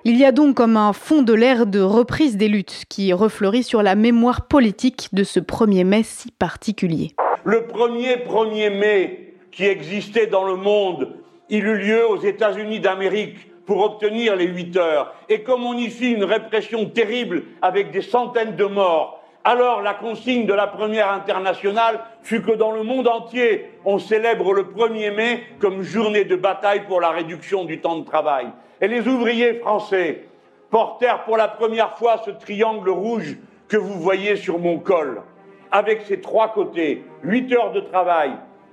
il 0.06 0.16
y 0.18 0.24
a 0.24 0.32
donc 0.32 0.56
comme 0.56 0.78
un 0.78 0.94
fond 0.94 1.24
de 1.24 1.34
l'air 1.34 1.66
de 1.66 1.82
reprise 1.82 2.38
des 2.38 2.48
luttes 2.48 2.86
qui 2.88 3.12
refleurit 3.12 3.64
sur 3.64 3.84
la 3.84 3.96
mémoire 3.96 4.48
politique 4.48 5.10
de 5.12 5.26
ce 5.26 5.42
1er 5.42 5.84
mai 5.84 6.04
si 6.04 6.32
particulier. 6.32 7.12
Le 7.44 7.68
premier 7.68 8.16
1er 8.16 8.78
mai 8.78 9.34
qui 9.52 9.66
existait 9.66 10.28
dans 10.28 10.46
le 10.46 10.56
monde, 10.56 11.16
il 11.50 11.66
eut 11.66 11.78
lieu 11.78 12.10
aux 12.10 12.22
États-Unis 12.22 12.80
d'Amérique 12.80 13.49
pour 13.70 13.84
obtenir 13.84 14.36
les 14.36 14.48
8 14.48 14.78
heures. 14.78 15.14
Et 15.30 15.44
comme 15.44 15.64
on 15.64 15.76
y 15.76 15.92
fit 15.92 16.14
une 16.14 16.24
répression 16.24 16.88
terrible 16.88 17.44
avec 17.62 17.92
des 17.92 18.02
centaines 18.02 18.56
de 18.56 18.66
morts, 18.66 19.22
alors 19.44 19.84
la 19.84 19.94
consigne 19.94 20.48
de 20.48 20.54
la 20.56 20.66
première 20.66 21.12
internationale 21.12 22.00
fut 22.24 22.42
que 22.42 22.54
dans 22.54 22.72
le 22.72 22.82
monde 22.82 23.08
entier, 23.08 23.70
on 23.86 24.00
célèbre 24.00 24.54
le 24.54 24.64
1er 24.64 25.14
mai 25.14 25.44
comme 25.60 25.84
journée 25.84 26.24
de 26.24 26.36
bataille 26.36 26.88
pour 26.88 27.00
la 27.00 27.12
réduction 27.12 27.64
du 27.64 27.80
temps 27.80 28.00
de 28.00 28.06
travail. 28.06 28.48
Et 28.82 28.88
les 28.88 29.08
ouvriers 29.08 29.60
français 29.60 30.24
portèrent 30.72 31.24
pour 31.26 31.38
la 31.38 31.48
première 31.48 31.96
fois 31.96 32.24
ce 32.26 32.32
triangle 32.32 32.90
rouge 32.90 33.38
que 33.68 33.78
vous 33.78 34.00
voyez 34.00 34.36
sur 34.36 34.58
mon 34.58 34.80
col, 34.80 35.22
avec 35.72 36.02
ses 36.08 36.22
trois 36.22 36.54
côtés, 36.54 37.04
8 37.22 37.54
heures 37.54 37.72
de 37.72 37.82
travail, 37.82 38.32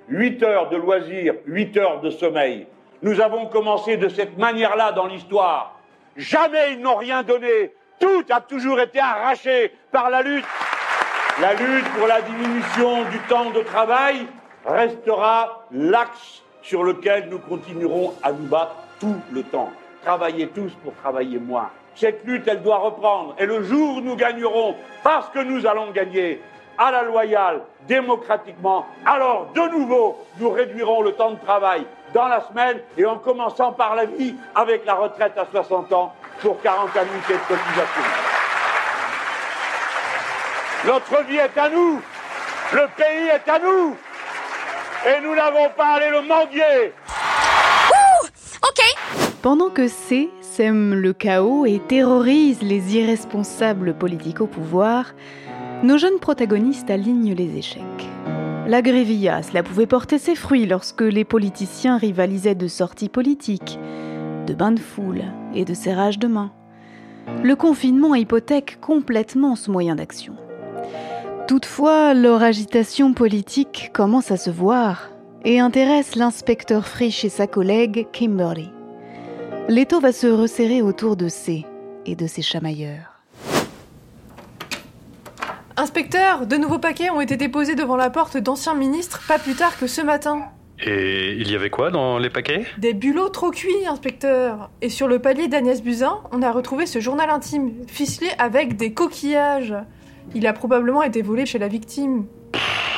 8 0.09 0.43
heures 0.43 0.71
de 0.71 0.77
loisirs, 0.79 1.35
8 1.45 1.77
heures 1.77 2.01
de 2.01 2.09
sommeil. 2.09 2.67
Nous 3.03 3.21
avons 3.21 3.47
commencé 3.47 3.97
de 3.97 4.09
cette 4.09 4.39
manière-là 4.39 4.93
dans 4.93 5.07
l'histoire. 5.07 5.79
Jamais 6.17 6.73
ils 6.73 6.81
n'ont 6.81 6.97
rien 6.97 7.23
donné. 7.23 7.73
Tout 7.99 8.25
a 8.31 8.41
toujours 8.41 8.81
été 8.81 8.99
arraché 8.99 9.73
par 9.93 10.11
la 10.11 10.23
lutte. 10.23 10.47
La 11.41 11.55
lutte 11.55 11.89
pour 11.99 12.07
la 12.07 12.23
diminution 12.23 13.05
du 13.11 13.19
temps 13.29 13.51
de 13.51 13.61
travail 13.61 14.27
restera 14.65 15.67
l'axe 15.71 16.43
sur 16.63 16.83
lequel 16.83 17.29
nous 17.29 17.39
continuerons 17.39 18.15
à 18.23 18.33
nous 18.33 18.49
battre 18.49 18.77
tout 18.99 19.21
le 19.31 19.43
temps. 19.43 19.71
Travailler 20.03 20.49
tous 20.49 20.73
pour 20.83 20.95
travailler 20.95 21.39
moins. 21.39 21.71
Cette 21.95 22.25
lutte, 22.25 22.47
elle 22.47 22.63
doit 22.63 22.79
reprendre. 22.79 23.35
Et 23.39 23.47
le 23.47 23.63
jour 23.63 23.99
où 23.99 24.01
nous 24.01 24.17
gagnerons, 24.17 24.75
parce 25.03 25.29
que 25.31 25.39
nous 25.39 25.67
allons 25.67 25.91
gagner, 25.91 26.41
à 26.79 26.91
la 26.91 27.03
loyale, 27.03 27.63
démocratiquement, 27.87 28.87
alors 29.05 29.49
de 29.55 29.61
nouveau, 29.71 30.25
nous 30.39 30.51
réduirons 30.51 31.03
le 31.03 31.13
temps 31.13 31.33
de 31.33 31.39
travail 31.39 31.87
dans 32.15 32.29
la 32.29 32.41
semaine 32.49 32.81
et 32.97 33.05
en 33.05 33.19
commençant 33.19 33.73
par 33.73 33.95
la 33.95 34.05
vie 34.05 34.35
avec 34.55 34.85
la 34.87 34.95
retraite 34.95 35.37
à 35.37 35.47
60 35.51 35.93
ans 35.93 36.15
pour 36.41 36.61
40 36.61 36.97
annuités 36.97 37.35
de 37.35 37.39
cotisation. 37.39 38.03
Notre 40.87 41.25
vie 41.25 41.37
est 41.37 41.59
à 41.59 41.69
nous, 41.69 42.01
le 42.73 42.87
pays 42.97 43.29
est 43.29 43.51
à 43.51 43.59
nous, 43.59 43.97
et 45.07 45.21
nous 45.23 45.35
n'avons 45.35 45.69
pas 45.77 45.87
à 45.87 45.95
aller 45.95 46.11
le 46.11 46.23
mendier. 46.23 46.93
Pendant 49.43 49.71
que 49.71 49.87
C 49.87 50.29
sème 50.41 50.93
le 50.95 51.13
chaos 51.13 51.67
et 51.67 51.79
terrorise 51.79 52.63
les 52.63 52.97
irresponsables 52.97 53.95
politiques 53.95 54.41
au 54.41 54.49
pouvoir, 54.49 55.13
nos 55.83 55.99
jeunes 55.99 56.19
protagonistes 56.21 56.91
alignent 56.91 57.35
les 57.35 57.57
échecs. 57.57 57.83
La 58.67 58.83
grévilla, 58.83 59.43
cela 59.43 59.63
pouvait 59.63 59.87
porter 59.87 60.19
ses 60.19 60.35
fruits 60.35 60.67
lorsque 60.67 61.03
les 61.03 61.25
politiciens 61.25 61.99
rivalisaient 61.99 62.55
de 62.55 62.67
sorties 62.67 63.09
politiques, 63.09 63.79
de 64.47 64.55
bains 64.55 64.73
de 64.73 64.81
foule 64.81 65.25
et 65.55 65.65
de 65.65 65.75
serrage 65.75 66.19
de 66.19 66.27
main. 66.27 66.51
Le 67.43 67.55
confinement 67.57 68.15
hypothèque 68.15 68.79
complètement 68.81 69.57
ce 69.57 69.71
moyen 69.71 69.95
d'action. 69.95 70.35
Toutefois, 71.47 72.13
leur 72.15 72.43
agitation 72.43 73.13
politique 73.15 73.91
commence 73.93 74.33
à 74.33 74.37
se 74.37 74.51
voir 74.51 75.11
et 75.45 75.61
intéresse 75.61 76.17
l'inspecteur 76.17 76.89
Frisch 76.89 77.25
et 77.25 77.29
sa 77.29 77.47
collègue 77.47 78.09
Kimberly. 78.13 78.71
L'étau 79.69 80.01
va 80.01 80.13
se 80.13 80.27
resserrer 80.27 80.83
autour 80.83 81.17
de 81.17 81.29
C 81.29 81.65
et 82.05 82.17
de 82.17 82.27
ses 82.27 82.43
chamailleurs. 82.43 83.16
Inspecteur, 85.79 86.47
de 86.47 86.57
nouveaux 86.57 86.79
paquets 86.79 87.11
ont 87.11 87.21
été 87.21 87.37
déposés 87.37 87.75
devant 87.75 87.97
la 87.97 88.09
porte 88.09 88.39
d'anciens 88.39 88.73
ministres 88.73 89.21
pas 89.29 89.39
plus 89.39 89.55
tard 89.55 89.79
que 89.79 89.87
ce 89.87 90.01
matin. 90.01 90.45
Et 90.83 91.35
il 91.35 91.51
y 91.51 91.55
avait 91.55 91.69
quoi 91.69 91.91
dans 91.91 92.19
les 92.19 92.31
paquets? 92.31 92.65
Des 92.79 92.95
bulots 92.95 93.29
trop 93.29 93.51
cuits, 93.51 93.87
inspecteur. 93.87 94.71
Et 94.81 94.89
sur 94.89 95.07
le 95.07 95.19
palier 95.19 95.49
d'Agnès 95.49 95.83
Buzyn, 95.83 96.17
on 96.33 96.41
a 96.41 96.51
retrouvé 96.51 96.87
ce 96.87 96.99
journal 96.99 97.29
intime, 97.29 97.73
ficelé 97.89 98.31
avec 98.39 98.77
des 98.77 98.95
coquillages. 98.95 99.75
Il 100.35 100.47
a 100.47 100.55
probablement 100.55 101.03
été 101.03 101.21
volé 101.21 101.45
chez 101.45 101.59
la 101.59 101.69
victime. 101.69 102.25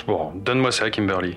Bon, 0.06 0.30
donne-moi 0.36 0.70
ça, 0.70 0.88
Kimberly. 0.88 1.36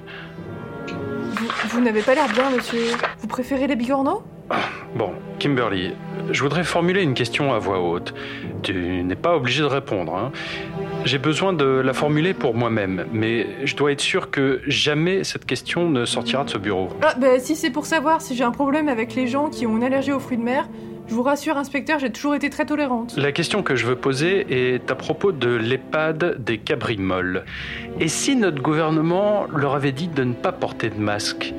Vous, 0.88 1.48
vous 1.70 1.82
n'avez 1.82 2.04
pas 2.04 2.14
l'air 2.14 2.28
bien, 2.32 2.52
monsieur. 2.52 2.84
Vous 3.18 3.28
préférez 3.28 3.66
les 3.66 3.76
bigorneaux? 3.76 4.22
Bon, 4.96 5.14
Kimberly, 5.40 5.94
je 6.30 6.44
voudrais 6.44 6.64
formuler 6.64 7.02
une 7.02 7.14
question 7.14 7.54
à 7.54 7.60
voix 7.60 7.80
haute. 7.80 8.14
Tu 8.62 8.74
n'es 8.74 9.16
pas 9.16 9.36
obligé 9.36 9.62
de 9.62 9.68
répondre. 9.68 10.14
Hein. 10.16 10.32
J'ai 11.04 11.18
besoin 11.18 11.52
de 11.52 11.66
la 11.66 11.94
formuler 11.94 12.34
pour 12.34 12.54
moi-même, 12.54 13.06
mais 13.12 13.48
je 13.64 13.76
dois 13.76 13.92
être 13.92 14.02
sûr 14.02 14.30
que 14.30 14.62
jamais 14.68 15.24
cette 15.24 15.46
question 15.46 15.90
ne 15.90 16.06
sortira 16.06 16.44
de 16.44 16.50
ce 16.50 16.60
bureau. 16.60 16.90
Ah, 17.02 17.16
bah 17.20 17.40
si 17.40 17.56
c'est 17.56 17.72
pour 17.72 17.86
savoir 17.86 18.22
si 18.22 18.36
j'ai 18.36 18.44
un 18.44 18.52
problème 18.52 18.88
avec 18.88 19.16
les 19.16 19.28
gens 19.28 19.50
qui 19.50 19.66
ont 19.66 19.78
une 19.78 19.84
allergie 19.84 20.12
aux 20.12 20.20
fruits 20.20 20.38
de 20.38 20.44
mer, 20.44 20.70
je 21.08 21.16
vous 21.16 21.24
rassure, 21.24 21.58
inspecteur, 21.58 22.00
j'ai 22.00 22.12
toujours 22.12 22.36
été 22.36 22.50
très 22.50 22.66
tolérante. 22.66 23.16
La 23.18 23.32
question 23.32 23.64
que 23.64 23.76
je 23.76 23.86
veux 23.86 23.96
poser 23.96 24.46
est 24.76 24.92
à 24.92 24.96
propos 24.96 25.32
de 25.32 25.50
l'EHPAD 25.50 26.44
des 26.44 26.60
Cabrimoles. 26.60 27.46
Et 28.00 28.08
si 28.08 28.36
notre 28.36 28.62
gouvernement 28.62 29.48
leur 29.54 29.74
avait 29.76 29.92
dit 29.92 30.08
de 30.08 30.24
ne 30.24 30.34
pas 30.34 30.52
porter 30.52 30.90
de 30.90 31.00
masque? 31.00 31.54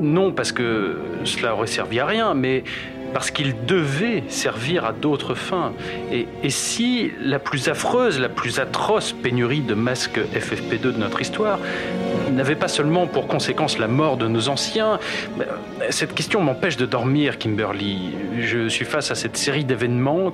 Non 0.00 0.32
parce 0.32 0.52
que 0.52 0.96
cela 1.24 1.54
aurait 1.54 1.66
servi 1.66 1.98
à 2.00 2.06
rien, 2.06 2.34
mais 2.34 2.64
parce 3.12 3.30
qu'il 3.30 3.64
devait 3.66 4.24
servir 4.28 4.84
à 4.84 4.92
d'autres 4.92 5.34
fins. 5.34 5.72
Et, 6.12 6.26
et, 6.42 6.50
si 6.50 7.10
la 7.20 7.38
plus 7.38 7.68
affreuse, 7.68 8.18
la 8.18 8.28
plus 8.28 8.58
atroce 8.58 9.12
pénurie 9.12 9.60
de 9.60 9.74
masques 9.74 10.20
FFP2 10.34 10.80
de 10.80 10.92
notre 10.92 11.20
histoire 11.20 11.58
n'avait 12.30 12.54
pas 12.54 12.68
seulement 12.68 13.06
pour 13.06 13.26
conséquence 13.26 13.78
la 13.78 13.88
mort 13.88 14.16
de 14.16 14.28
nos 14.28 14.48
anciens, 14.48 14.98
cette 15.90 16.14
question 16.14 16.40
m'empêche 16.40 16.76
de 16.76 16.86
dormir, 16.86 17.38
Kimberly. 17.38 18.14
Je 18.40 18.68
suis 18.68 18.84
face 18.84 19.10
à 19.10 19.14
cette 19.14 19.36
série 19.36 19.64
d'événements 19.64 20.32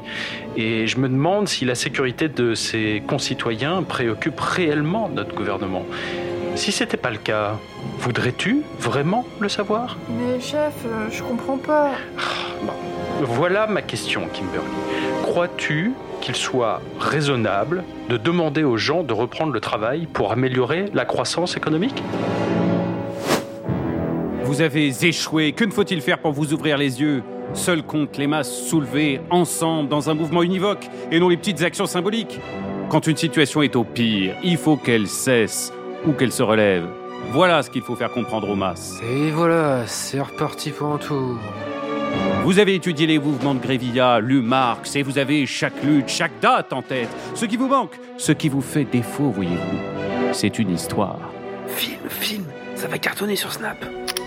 et 0.56 0.86
je 0.86 0.98
me 0.98 1.08
demande 1.08 1.48
si 1.48 1.64
la 1.64 1.74
sécurité 1.74 2.28
de 2.28 2.54
ses 2.54 3.02
concitoyens 3.06 3.82
préoccupe 3.82 4.38
réellement 4.40 5.08
notre 5.08 5.34
gouvernement. 5.34 5.84
Si 6.54 6.72
c'était 6.72 6.96
pas 6.96 7.10
le 7.10 7.18
cas, 7.18 7.58
voudrais-tu 7.98 8.62
vraiment 8.78 9.26
le 9.40 9.48
savoir? 9.48 9.98
Mais 10.08 10.40
chef, 10.40 10.72
euh, 10.86 11.08
je 11.10 11.22
comprends 11.22 11.58
pas. 11.58 11.90
Bon. 12.62 12.72
Voilà 13.22 13.66
ma 13.66 13.82
question, 13.82 14.22
Kimberly. 14.32 14.66
Crois-tu 15.22 15.92
qu'il 16.20 16.36
soit 16.36 16.80
raisonnable 16.98 17.84
de 18.08 18.16
demander 18.16 18.64
aux 18.64 18.76
gens 18.76 19.02
de 19.02 19.12
reprendre 19.12 19.52
le 19.52 19.60
travail 19.60 20.06
pour 20.06 20.32
améliorer 20.32 20.86
la 20.94 21.04
croissance 21.04 21.56
économique? 21.56 22.02
Vous 24.44 24.60
avez 24.60 24.88
échoué. 25.04 25.52
Que 25.52 25.64
ne 25.64 25.70
faut-il 25.70 26.00
faire 26.00 26.18
pour 26.18 26.32
vous 26.32 26.52
ouvrir 26.52 26.78
les 26.78 27.00
yeux? 27.00 27.22
Seul 27.52 27.82
compte 27.82 28.16
les 28.16 28.26
masses 28.26 28.64
soulevées 28.64 29.20
ensemble 29.30 29.88
dans 29.88 30.10
un 30.10 30.14
mouvement 30.14 30.42
univoque 30.42 30.86
et 31.10 31.18
non 31.18 31.28
les 31.28 31.36
petites 31.36 31.62
actions 31.62 31.86
symboliques. 31.86 32.40
Quand 32.88 33.06
une 33.06 33.16
situation 33.16 33.62
est 33.62 33.76
au 33.76 33.84
pire, 33.84 34.34
il 34.44 34.56
faut 34.56 34.76
qu'elle 34.76 35.08
cesse 35.08 35.72
ou 36.06 36.12
qu'elle 36.12 36.32
se 36.32 36.42
relève. 36.42 36.84
Voilà 37.32 37.62
ce 37.62 37.70
qu'il 37.70 37.82
faut 37.82 37.96
faire 37.96 38.12
comprendre 38.12 38.48
aux 38.48 38.54
masses. 38.54 39.00
Et 39.02 39.30
voilà, 39.30 39.86
c'est 39.86 40.20
reparti 40.20 40.70
pour 40.70 40.92
un 40.92 40.98
tour. 40.98 41.36
Vous 42.44 42.58
avez 42.58 42.74
étudié 42.76 43.06
les 43.06 43.18
mouvements 43.18 43.54
de 43.54 43.60
Grévilla, 43.60 44.20
lu 44.20 44.40
Marx, 44.40 44.94
et 44.94 45.02
vous 45.02 45.18
avez 45.18 45.46
chaque 45.46 45.82
lutte, 45.82 46.08
chaque 46.08 46.38
date 46.40 46.72
en 46.72 46.80
tête. 46.80 47.08
Ce 47.34 47.44
qui 47.44 47.56
vous 47.56 47.66
manque, 47.66 47.98
ce 48.18 48.32
qui 48.32 48.48
vous 48.48 48.60
fait 48.60 48.84
défaut, 48.84 49.30
voyez-vous, 49.30 49.78
c'est 50.32 50.58
une 50.58 50.72
histoire. 50.72 51.18
Film, 51.66 51.98
film, 52.08 52.44
ça 52.76 52.86
va 52.86 52.98
cartonner 52.98 53.36
sur 53.36 53.52
Snap. 53.52 53.84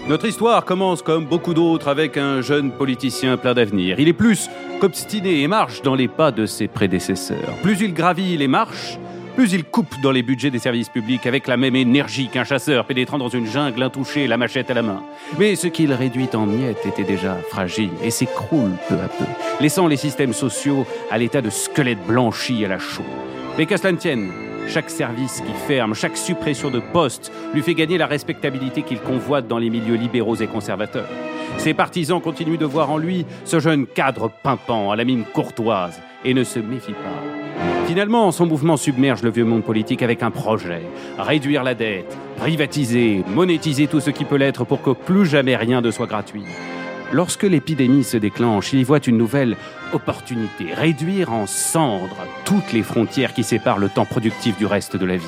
Notre 0.10 0.25
histoire 0.25 0.65
commence 0.65 1.01
comme 1.01 1.25
beaucoup 1.25 1.53
d'autres 1.53 1.88
avec 1.88 2.17
un 2.17 2.41
jeune 2.41 2.72
politicien 2.72 3.38
plein 3.38 3.53
d'avenir. 3.53 4.00
Il 4.00 4.08
est 4.08 4.13
plus 4.13 4.50
qu'obstiné 4.79 5.41
et 5.41 5.48
marche 5.48 5.81
dans 5.81 5.96
les 5.96 6.08
pas 6.08 6.31
de 6.31 6.46
ses 6.46 6.67
prédécesseurs. 6.67 7.55
Plus 7.62 7.79
il 7.81 7.93
gravit 7.93 8.36
les 8.36 8.48
marches, 8.48 8.98
plus 9.39 9.53
il 9.53 9.63
coupe 9.63 10.01
dans 10.01 10.12
les 10.12 10.22
budgets 10.22 10.50
des 10.50 10.60
services 10.60 10.89
publics 10.89 11.25
avec 11.25 11.48
la 11.48 11.55
même 11.55 11.77
énergie 11.77 12.27
qu'un 12.27 12.43
chasseur 12.43 12.84
pénétrant 12.84 13.17
dans 13.17 13.29
une 13.29 13.46
jungle 13.46 13.81
intouchée, 13.81 14.27
la 14.27 14.36
machette 14.36 14.69
à 14.69 14.74
la 14.74 14.81
main. 14.81 15.01
Mais 15.38 15.55
ce 15.55 15.67
qu'il 15.67 15.93
réduit 15.93 16.27
en 16.34 16.46
miettes 16.46 16.86
était 16.86 17.05
déjà 17.05 17.38
fragile 17.50 17.91
et 18.03 18.12
s'écroule 18.12 18.74
peu 18.89 18.96
à 18.96 19.08
peu, 19.08 19.24
laissant 19.62 19.88
les 19.88 19.96
systèmes 19.96 20.34
sociaux 20.34 20.86
à 21.10 21.17
l'état 21.17 21.41
de 21.41 21.50
squelettes 21.50 22.05
blanchis 22.05 22.65
à 22.65 22.67
la 22.67 22.79
chaux. 22.79 23.05
Mais 23.58 23.65
qu'à 23.65 23.77
cela 23.77 23.93
ne 23.93 23.98
tienne, 23.98 24.29
chaque 24.67 24.89
service 24.89 25.39
qui 25.39 25.53
ferme, 25.69 25.96
chaque 25.96 26.17
suppression 26.17 26.69
de 26.69 26.81
poste 26.81 27.31
lui 27.53 27.62
fait 27.62 27.75
gagner 27.75 27.98
la 27.98 28.08
respectabilité 28.08 28.81
qu'il 28.81 29.00
convoite 29.00 29.48
dans 29.48 29.58
les 29.58 29.69
milieux 29.69 29.96
libéraux 29.96 30.36
et 30.36 30.48
conservateurs. 30.48 31.08
Ses 31.58 31.74
partisans 31.74 32.19
continuent 32.19 32.58
de 32.58 32.65
voir 32.65 32.91
en 32.91 32.98
lui 32.98 33.25
ce 33.46 33.62
jeune 33.62 33.88
cadre 33.88 34.29
pimpant 34.43 34.91
à 34.91 34.98
la 34.98 35.05
mine 35.05 35.24
courtoise 35.24 36.01
et 36.25 36.33
ne 36.33 36.43
se 36.43 36.59
méfient 36.59 36.93
pas. 36.93 37.85
Finalement, 37.88 38.31
son 38.31 38.45
mouvement 38.45 38.77
submerge 38.77 39.23
le 39.23 39.31
vieux 39.31 39.45
monde 39.45 39.63
politique 39.63 40.03
avec 40.03 40.21
un 40.21 40.31
projet. 40.31 40.83
Réduire 41.17 41.63
la 41.63 41.73
dette, 41.73 42.15
privatiser, 42.38 43.23
monétiser 43.33 43.88
tout 43.88 43.99
ce 43.99 44.11
qui 44.11 44.25
peut 44.25 44.35
l'être 44.35 44.63
pour 44.63 44.81
que 44.81 44.91
plus 44.91 45.25
jamais 45.25 45.55
rien 45.55 45.81
ne 45.81 45.91
soit 45.91 46.05
gratuit. 46.05 46.43
Lorsque 47.11 47.43
l'épidémie 47.43 48.03
se 48.03 48.17
déclenche, 48.17 48.71
il 48.73 48.79
y 48.79 48.83
voit 48.83 48.99
une 48.99 49.17
nouvelle 49.17 49.57
opportunité, 49.93 50.73
réduire 50.75 51.33
en 51.33 51.47
cendres 51.47 52.27
toutes 52.45 52.71
les 52.71 52.83
frontières 52.83 53.33
qui 53.33 53.43
séparent 53.43 53.79
le 53.79 53.89
temps 53.89 54.05
productif 54.05 54.55
du 54.57 54.67
reste 54.67 54.95
de 54.95 55.05
la 55.07 55.17
vie. 55.17 55.25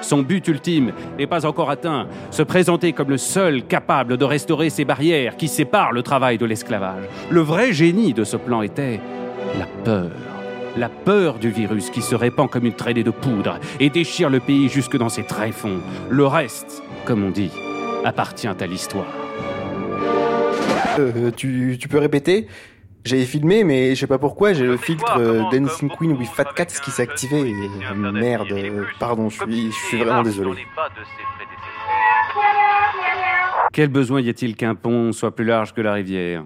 Son 0.00 0.22
but 0.22 0.46
ultime 0.46 0.92
n'est 1.18 1.26
pas 1.26 1.44
encore 1.44 1.70
atteint, 1.70 2.06
se 2.30 2.42
présenter 2.44 2.92
comme 2.92 3.10
le 3.10 3.18
seul 3.18 3.64
capable 3.64 4.16
de 4.16 4.24
restaurer 4.24 4.70
ces 4.70 4.84
barrières 4.84 5.36
qui 5.36 5.48
séparent 5.48 5.92
le 5.92 6.04
travail 6.04 6.38
de 6.38 6.46
l'esclavage. 6.46 7.02
Le 7.30 7.40
vrai 7.40 7.72
génie 7.72 8.14
de 8.14 8.22
ce 8.22 8.36
plan 8.36 8.62
était 8.62 9.00
la 9.56 9.66
peur. 9.84 10.10
La 10.76 10.88
peur 10.88 11.38
du 11.38 11.50
virus 11.50 11.90
qui 11.90 12.02
se 12.02 12.14
répand 12.14 12.48
comme 12.48 12.66
une 12.66 12.74
traînée 12.74 13.02
de 13.02 13.10
poudre 13.10 13.58
et 13.80 13.90
déchire 13.90 14.30
le 14.30 14.40
pays 14.40 14.68
jusque 14.68 14.96
dans 14.96 15.08
ses 15.08 15.24
tréfonds. 15.24 15.80
Le 16.10 16.26
reste, 16.26 16.82
comme 17.04 17.24
on 17.24 17.30
dit, 17.30 17.50
appartient 18.04 18.46
à 18.46 18.66
l'histoire. 18.66 19.06
Euh, 20.98 21.30
tu, 21.30 21.76
tu 21.80 21.88
peux 21.88 21.98
répéter? 21.98 22.46
J'avais 23.04 23.24
filmé, 23.24 23.64
mais 23.64 23.94
je 23.94 24.00
sais 24.00 24.06
pas 24.06 24.18
pourquoi, 24.18 24.52
j'ai 24.52 24.66
le 24.66 24.76
filtre 24.76 25.18
euh, 25.18 25.42
Dancing 25.50 25.88
Queen 25.88 26.12
with 26.12 26.28
Fat 26.28 26.52
Cats 26.54 26.66
qui 26.66 26.90
s'est 26.90 27.02
activé. 27.02 27.40
Et, 27.40 27.94
merde, 27.94 28.48
euh, 28.52 28.84
pardon, 28.98 29.30
je 29.30 29.38
suis, 29.42 29.72
je 29.72 29.86
suis 29.86 29.98
vraiment 29.98 30.22
désolé. 30.22 30.66
Quel 33.72 33.88
besoin 33.88 34.20
y 34.20 34.28
a-t-il 34.28 34.56
qu'un 34.56 34.74
pont 34.74 35.12
soit 35.12 35.34
plus 35.34 35.44
large 35.44 35.72
que 35.72 35.80
la 35.80 35.94
rivière? 35.94 36.44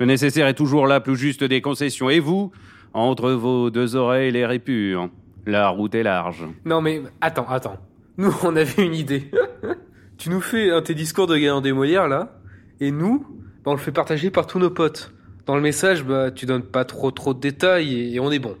Le 0.00 0.06
nécessaire 0.06 0.46
est 0.46 0.54
toujours 0.54 0.86
là, 0.86 0.98
plus 0.98 1.14
juste 1.14 1.44
des 1.44 1.60
concessions. 1.60 2.08
Et 2.08 2.20
vous, 2.20 2.50
entre 2.94 3.32
vos 3.32 3.68
deux 3.68 3.96
oreilles, 3.96 4.32
l'air 4.32 4.50
est 4.50 4.58
pur. 4.58 5.10
La 5.46 5.68
route 5.68 5.94
est 5.94 6.02
large. 6.02 6.46
Non 6.64 6.80
mais 6.80 7.02
attends, 7.20 7.46
attends. 7.46 7.76
Nous, 8.16 8.32
on 8.42 8.56
avait 8.56 8.82
une 8.82 8.94
idée. 8.94 9.30
tu 10.16 10.30
nous 10.30 10.40
fais 10.40 10.70
un 10.70 10.80
tes 10.80 10.94
discours 10.94 11.26
de 11.26 11.36
Gaillard 11.36 11.60
des 11.60 11.74
Molières 11.74 12.08
là, 12.08 12.40
et 12.80 12.90
nous, 12.90 13.26
bah, 13.62 13.72
on 13.72 13.72
le 13.72 13.78
fait 13.78 13.92
partager 13.92 14.30
par 14.30 14.46
tous 14.46 14.58
nos 14.58 14.70
potes. 14.70 15.12
Dans 15.44 15.54
le 15.54 15.60
message, 15.60 16.02
bah 16.02 16.30
tu 16.30 16.46
donnes 16.46 16.62
pas 16.62 16.86
trop 16.86 17.10
trop 17.10 17.34
de 17.34 17.40
détails 17.40 17.94
et, 17.94 18.14
et 18.14 18.20
on 18.20 18.30
est 18.30 18.38
bon. 18.38 18.56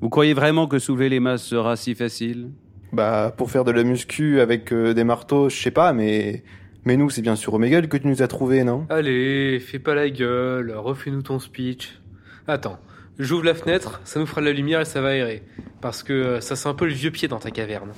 Vous 0.00 0.08
croyez 0.08 0.32
vraiment 0.32 0.66
que 0.68 0.78
soulever 0.78 1.10
les 1.10 1.20
masses 1.20 1.44
sera 1.44 1.76
si 1.76 1.94
facile? 1.94 2.48
Bah, 2.94 3.34
pour 3.36 3.50
faire 3.50 3.64
de 3.64 3.72
la 3.72 3.84
muscu 3.84 4.40
avec 4.40 4.72
euh, 4.72 4.94
des 4.94 5.04
marteaux, 5.04 5.50
je 5.50 5.56
sais 5.60 5.70
pas, 5.70 5.92
mais. 5.92 6.44
Mais 6.84 6.96
nous, 6.96 7.10
c'est 7.10 7.22
bien 7.22 7.36
sûr 7.36 7.54
Omegle 7.54 7.88
que 7.88 7.96
tu 7.96 8.06
nous 8.06 8.22
as 8.22 8.28
trouvé, 8.28 8.64
non? 8.64 8.86
Allez, 8.88 9.60
fais 9.60 9.78
pas 9.78 9.94
la 9.94 10.08
gueule, 10.08 10.72
refais-nous 10.76 11.22
ton 11.22 11.38
speech. 11.38 11.98
Attends, 12.46 12.78
j'ouvre 13.18 13.44
la 13.44 13.54
fenêtre, 13.54 14.00
ça 14.04 14.20
nous 14.20 14.26
fera 14.26 14.40
de 14.40 14.46
la 14.46 14.52
lumière 14.52 14.80
et 14.80 14.84
ça 14.84 15.00
va 15.00 15.08
aérer. 15.08 15.42
Parce 15.80 16.02
que 16.02 16.12
euh, 16.12 16.40
ça 16.40 16.56
sent 16.56 16.68
un 16.68 16.74
peu 16.74 16.86
le 16.86 16.92
vieux 16.94 17.10
pied 17.10 17.28
dans 17.28 17.38
ta 17.38 17.50
caverne. 17.50 17.92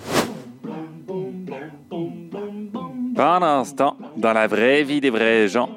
Pendant 3.15 3.65
ce 3.65 3.75
temps, 3.75 3.97
dans 4.17 4.33
la 4.33 4.47
vraie 4.47 4.83
vie 4.83 5.01
des 5.01 5.11
vrais 5.11 5.47
gens, 5.49 5.71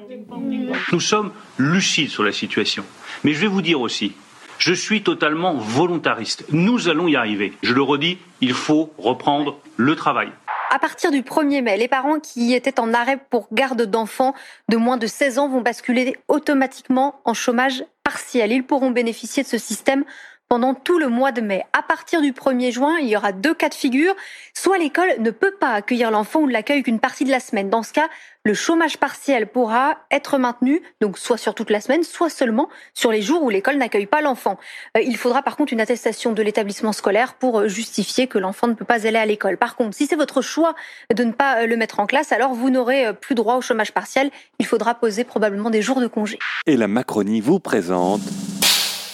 Nous 0.92 1.00
sommes 1.00 1.32
lucides 1.58 2.10
sur 2.10 2.24
la 2.24 2.32
situation. 2.32 2.84
Mais 3.24 3.34
je 3.34 3.42
vais 3.42 3.48
vous 3.48 3.62
dire 3.62 3.82
aussi, 3.82 4.14
je 4.58 4.74
suis 4.74 5.02
totalement 5.02 5.56
volontariste. 5.56 6.46
Nous 6.52 6.88
allons 6.88 7.08
y 7.08 7.16
arriver. 7.16 7.54
Je 7.64 7.74
le 7.74 7.82
redis, 7.82 8.18
il 8.42 8.54
faut 8.54 8.94
reprendre 8.98 9.60
le 9.78 9.96
travail. 9.96 10.30
À 10.76 10.80
partir 10.80 11.12
du 11.12 11.22
1er 11.22 11.62
mai, 11.62 11.78
les 11.78 11.88
parents 11.88 12.20
qui 12.20 12.56
étaient 12.56 12.80
en 12.80 12.96
arrêt 12.96 13.20
pour 13.30 13.48
garde 13.52 13.84
d'enfants 13.84 14.34
de 14.70 14.78
moins 14.78 14.98
de 14.98 15.06
16 15.06 15.38
ans 15.38 15.48
vont 15.48 15.62
basculer 15.62 16.18
automatiquement 16.28 17.22
en 17.26 17.36
chômage 17.36 17.86
partiel. 18.04 18.52
Ils 18.52 18.66
pourront 18.66 18.90
bénéficier 18.90 19.44
de 19.44 19.48
ce 19.48 19.60
système 19.60 20.04
pendant 20.50 20.74
tout 20.74 21.00
le 21.00 21.08
mois 21.08 21.32
de 21.32 21.42
mai. 21.42 21.64
À 21.74 21.82
partir 21.82 22.22
du 22.22 22.32
1er 22.32 22.72
juin, 22.72 22.98
il 23.00 23.08
y 23.08 23.18
aura 23.18 23.32
deux 23.32 23.54
cas 23.54 23.70
de 23.70 23.74
figure. 23.74 24.16
Soit 24.54 24.78
l'école 24.78 25.10
ne 25.20 25.32
peut 25.32 25.54
pas 25.60 25.72
accueillir 25.72 26.12
l'enfant 26.12 26.42
ou 26.42 26.48
ne 26.48 26.54
l'accueille 26.54 26.84
qu'une 26.84 27.00
partie 27.00 27.26
de 27.26 27.32
la 27.32 27.40
semaine. 27.40 27.70
Dans 27.70 27.84
ce 27.84 27.92
cas, 27.94 28.08
le 28.46 28.54
chômage 28.54 28.98
partiel 28.98 29.48
pourra 29.48 30.00
être 30.12 30.38
maintenu, 30.38 30.82
donc 31.00 31.18
soit 31.18 31.38
sur 31.38 31.56
toute 31.56 31.70
la 31.70 31.80
semaine, 31.80 32.04
soit 32.04 32.30
seulement 32.30 32.68
sur 32.94 33.12
les 33.12 33.22
jours 33.22 33.42
où 33.42 33.50
l'école 33.50 33.78
n'accueille 33.78 34.06
pas 34.06 34.22
l'enfant. 34.22 34.58
Euh, 34.98 35.02
il 35.02 35.16
faudra 35.16 35.42
par 35.42 35.56
contre 35.56 35.72
une 35.72 35.80
attestation 35.80 36.34
de 36.34 36.42
l'établissement 36.44 36.92
scolaire 36.92 37.36
pour 37.36 37.62
euh, 37.62 37.68
justifier 37.70 38.28
que 38.28 38.38
l'enfant 38.38 38.68
ne 38.68 38.74
peut 38.74 38.86
pas 38.86 39.08
aller 39.08 39.18
à 39.18 39.26
l'école. 39.26 39.58
Par 39.58 39.78
contre, 39.78 39.96
si 39.96 40.08
c'est 40.08 40.18
votre 40.18 40.42
choix 40.42 40.76
de 41.16 41.24
ne 41.24 41.32
pas 41.32 41.62
euh, 41.62 41.68
le 41.68 41.78
mettre 41.78 42.02
en 42.02 42.06
classe, 42.06 42.34
alors 42.34 42.54
vous 42.54 42.70
n'aurez 42.70 43.14
plus 43.14 43.34
droit 43.34 43.56
au 43.56 43.62
chômage 43.62 43.94
partiel. 43.94 44.30
Il 44.60 44.66
faudra 44.66 44.94
poser 44.96 45.24
probablement 45.24 45.70
des 45.70 45.82
jours 45.82 46.02
de 46.02 46.08
congé. 46.08 46.38
et 46.68 46.76
la 46.76 46.90
Macronie 46.90 47.40
vous 47.40 47.60
présente 47.60 48.22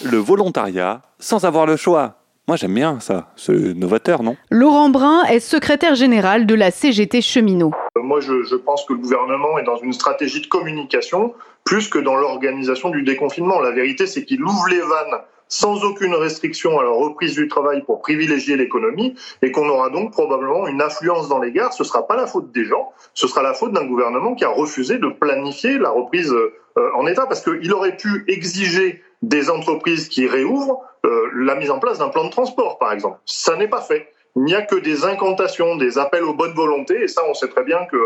le 0.04 0.18
volontariat 0.18 1.02
sans 1.20 1.46
avoir 1.46 1.66
le 1.66 1.76
choix. 1.76 2.16
Moi 2.48 2.58
j'aime 2.58 2.74
bien 2.74 3.00
ça, 3.00 3.32
c'est 3.36 3.54
novateur, 3.54 4.24
non? 4.24 4.36
Laurent 4.50 4.90
Brun 4.90 5.24
est 5.26 5.40
secrétaire 5.40 5.94
général 5.96 6.46
de 6.48 6.56
la 6.56 6.72
CGT 6.72 7.22
Cheminot. 7.22 7.72
Euh, 7.96 8.02
Moi, 8.02 8.22
je, 8.22 8.42
je 8.44 8.56
pense 8.56 8.86
que 8.86 8.94
le 8.94 9.00
gouvernement 9.00 9.60
est 9.60 9.64
dans 9.64 9.78
une 9.78 9.94
stratégie 9.94 10.42
de 10.42 10.48
communication 10.48 11.34
plus 11.64 11.90
que 11.90 12.00
dans 12.00 12.16
l'organisation 12.16 12.90
du 12.90 13.04
déconfinement. 13.04 13.60
La 13.60 13.70
vérité, 13.72 14.08
c'est 14.08 14.26
qu'il 14.26 14.42
ouvre 14.44 14.68
les 14.70 14.80
vannes 14.80 15.20
sans 15.48 15.84
aucune 15.84 16.14
restriction 16.16 16.80
à 16.80 16.84
la 16.84 16.90
reprise 16.90 17.36
du 17.36 17.48
travail 17.48 17.84
pour 17.84 18.02
privilégier 18.02 18.56
l'économie 18.56 19.16
et 19.44 19.52
qu'on 19.52 19.68
aura 19.70 19.90
donc 19.90 20.12
probablement 20.12 20.68
une 20.68 20.82
affluence 20.82 21.28
dans 21.28 21.40
les 21.40 21.52
gares. 21.52 21.74
Ce 21.74 21.84
sera 21.84 22.08
pas 22.08 22.16
la 22.16 22.26
faute 22.28 22.52
des 22.52 22.66
gens, 22.66 22.92
ce 23.14 23.28
sera 23.28 23.44
la 23.44 23.54
faute 23.54 23.74
d'un 23.74 23.86
gouvernement 23.86 24.34
qui 24.36 24.46
a 24.46 24.50
refusé 24.50 24.98
de 24.98 25.08
planifier 25.10 25.78
la 25.80 25.90
reprise 25.90 26.32
euh, 26.32 26.90
en 26.96 27.06
état 27.08 27.26
parce 27.28 27.42
qu'il 27.44 27.72
aurait 27.74 27.98
pu 27.98 28.26
exiger 28.28 29.02
des 29.22 29.50
entreprises 29.50 30.08
qui 30.08 30.28
réouvrent 30.28 30.82
euh, 31.06 31.30
la 31.34 31.56
mise 31.56 31.72
en 31.72 31.80
place 31.80 32.00
d'un 32.00 32.10
plan 32.10 32.26
de 32.26 32.30
transport, 32.30 32.78
par 32.80 32.92
exemple. 32.94 33.18
Ça 33.26 33.56
n'est 33.56 33.68
pas 33.68 33.82
fait. 33.82 34.12
Il 34.36 34.44
n'y 34.44 34.56
a 34.56 34.62
que 34.62 34.76
des 34.76 35.06
incantations, 35.06 35.76
des 35.76 35.98
appels 35.98 36.24
aux 36.24 36.34
bonnes 36.34 36.54
volontés, 36.54 37.04
et 37.04 37.08
ça, 37.08 37.22
on 37.28 37.34
sait 37.34 37.48
très 37.48 37.64
bien 37.64 37.86
que 37.86 37.98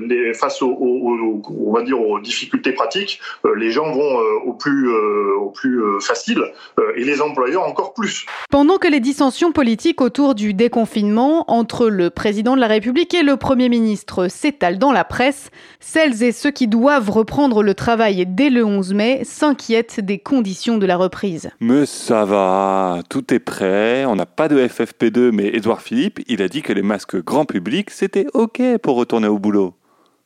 les, 0.00 0.34
face 0.34 0.62
aux, 0.62 0.70
aux- 0.70 1.08
aux- 1.10 1.42
on 1.68 1.72
va 1.72 1.82
dire 1.82 2.00
aux 2.00 2.18
difficultés 2.20 2.72
pratiques, 2.72 3.20
euh, 3.44 3.54
les 3.56 3.70
gens 3.70 3.90
vont 3.92 4.00
euh, 4.20 4.46
au 4.46 4.52
plus, 4.54 4.88
euh, 4.88 5.36
au 5.40 5.50
plus 5.50 5.82
euh, 5.82 6.00
facile, 6.00 6.42
euh, 6.78 6.92
et 6.96 7.04
les 7.04 7.20
employeurs 7.20 7.62
encore 7.66 7.94
plus. 7.94 8.26
Pendant 8.50 8.78
que 8.78 8.88
les 8.88 9.00
dissensions 9.00 9.52
politiques 9.52 10.00
autour 10.00 10.34
du 10.34 10.54
déconfinement 10.54 11.44
entre 11.50 11.88
le 11.88 12.10
président 12.10 12.54
de 12.56 12.60
la 12.60 12.66
République 12.66 13.14
et 13.14 13.22
le 13.22 13.36
Premier 13.36 13.68
ministre 13.68 14.28
s'étalent 14.28 14.78
dans 14.78 14.92
la 14.92 15.04
presse, 15.04 15.50
celles 15.78 16.22
et 16.22 16.32
ceux 16.32 16.50
qui 16.50 16.66
doivent 16.66 17.10
reprendre 17.10 17.62
le 17.62 17.74
travail 17.74 18.24
dès 18.26 18.50
le 18.50 18.64
11 18.64 18.94
mai 18.94 19.20
s'inquiètent 19.24 20.00
des 20.00 20.18
conditions 20.18 20.78
de 20.78 20.86
la 20.86 20.96
reprise. 20.96 21.50
Mais 21.60 21.86
ça 21.86 22.24
va, 22.24 23.00
tout 23.08 23.32
est 23.32 23.38
prêt, 23.38 24.04
on 24.06 24.16
n'a 24.16 24.26
pas 24.26 24.48
de 24.48 24.58
FFP2, 24.58 25.30
mais 25.32 25.48
Édouard 25.48 25.82
Philippe, 25.82 26.20
il 26.28 26.42
a 26.42 26.48
dit 26.48 26.62
que 26.62 26.72
les 26.72 26.82
masques 26.82 27.22
grand 27.22 27.44
public, 27.44 27.90
c'était 27.90 28.26
OK 28.34 28.60
pour 28.82 28.96
retourner 28.96 29.28
au 29.28 29.38
boulot. 29.38 29.59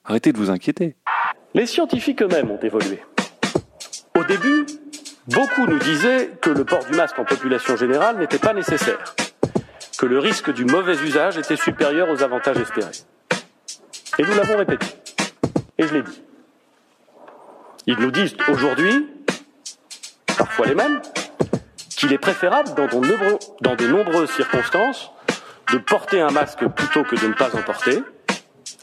Arrêtez 0.05 0.33
de 0.33 0.39
vous 0.39 0.51
inquiéter. 0.51 0.97
Les 1.55 1.67
scientifiques 1.67 2.21
eux-mêmes 2.23 2.51
ont 2.51 2.61
évolué. 2.61 3.03
Au 4.19 4.25
début, 4.25 4.67
beaucoup 5.29 5.67
nous 5.67 5.79
disaient 5.79 6.31
que 6.41 6.51
le 6.51 6.65
port 6.65 6.85
du 6.85 6.97
masque 6.97 7.19
en 7.19 7.25
population 7.25 7.77
générale 7.77 8.19
n'était 8.19 8.39
pas 8.39 8.53
nécessaire, 8.53 9.15
que 9.99 10.07
le 10.07 10.19
risque 10.19 10.53
du 10.53 10.65
mauvais 10.65 10.97
usage 10.97 11.39
était 11.39 11.57
supérieur 11.57 12.11
aux 12.11 12.23
avantages 12.23 12.59
espérés. 12.59 12.93
Et 14.19 14.23
nous 14.23 14.35
l'avons 14.35 14.59
répété. 14.59 14.87
Et 15.79 15.87
je 15.87 15.95
l'ai 15.95 16.03
dit. 16.03 16.23
Ils 17.87 17.99
nous 17.99 18.11
disent 18.11 18.37
aujourd'hui, 18.49 19.09
parfois 20.37 20.67
les 20.67 20.75
mêmes, 20.75 21.01
qu'il 21.89 22.13
est 22.13 22.19
préférable 22.19 22.75
dans 22.75 22.87
de, 22.87 23.63
dans 23.63 23.75
de 23.75 23.87
nombreuses 23.87 24.31
circonstances 24.31 25.11
de 25.73 25.79
porter 25.79 26.21
un 26.21 26.31
masque 26.31 26.67
plutôt 26.69 27.05
que 27.05 27.17
de 27.17 27.27
ne 27.27 27.33
pas 27.33 27.55
en 27.57 27.63
porter. 27.63 28.03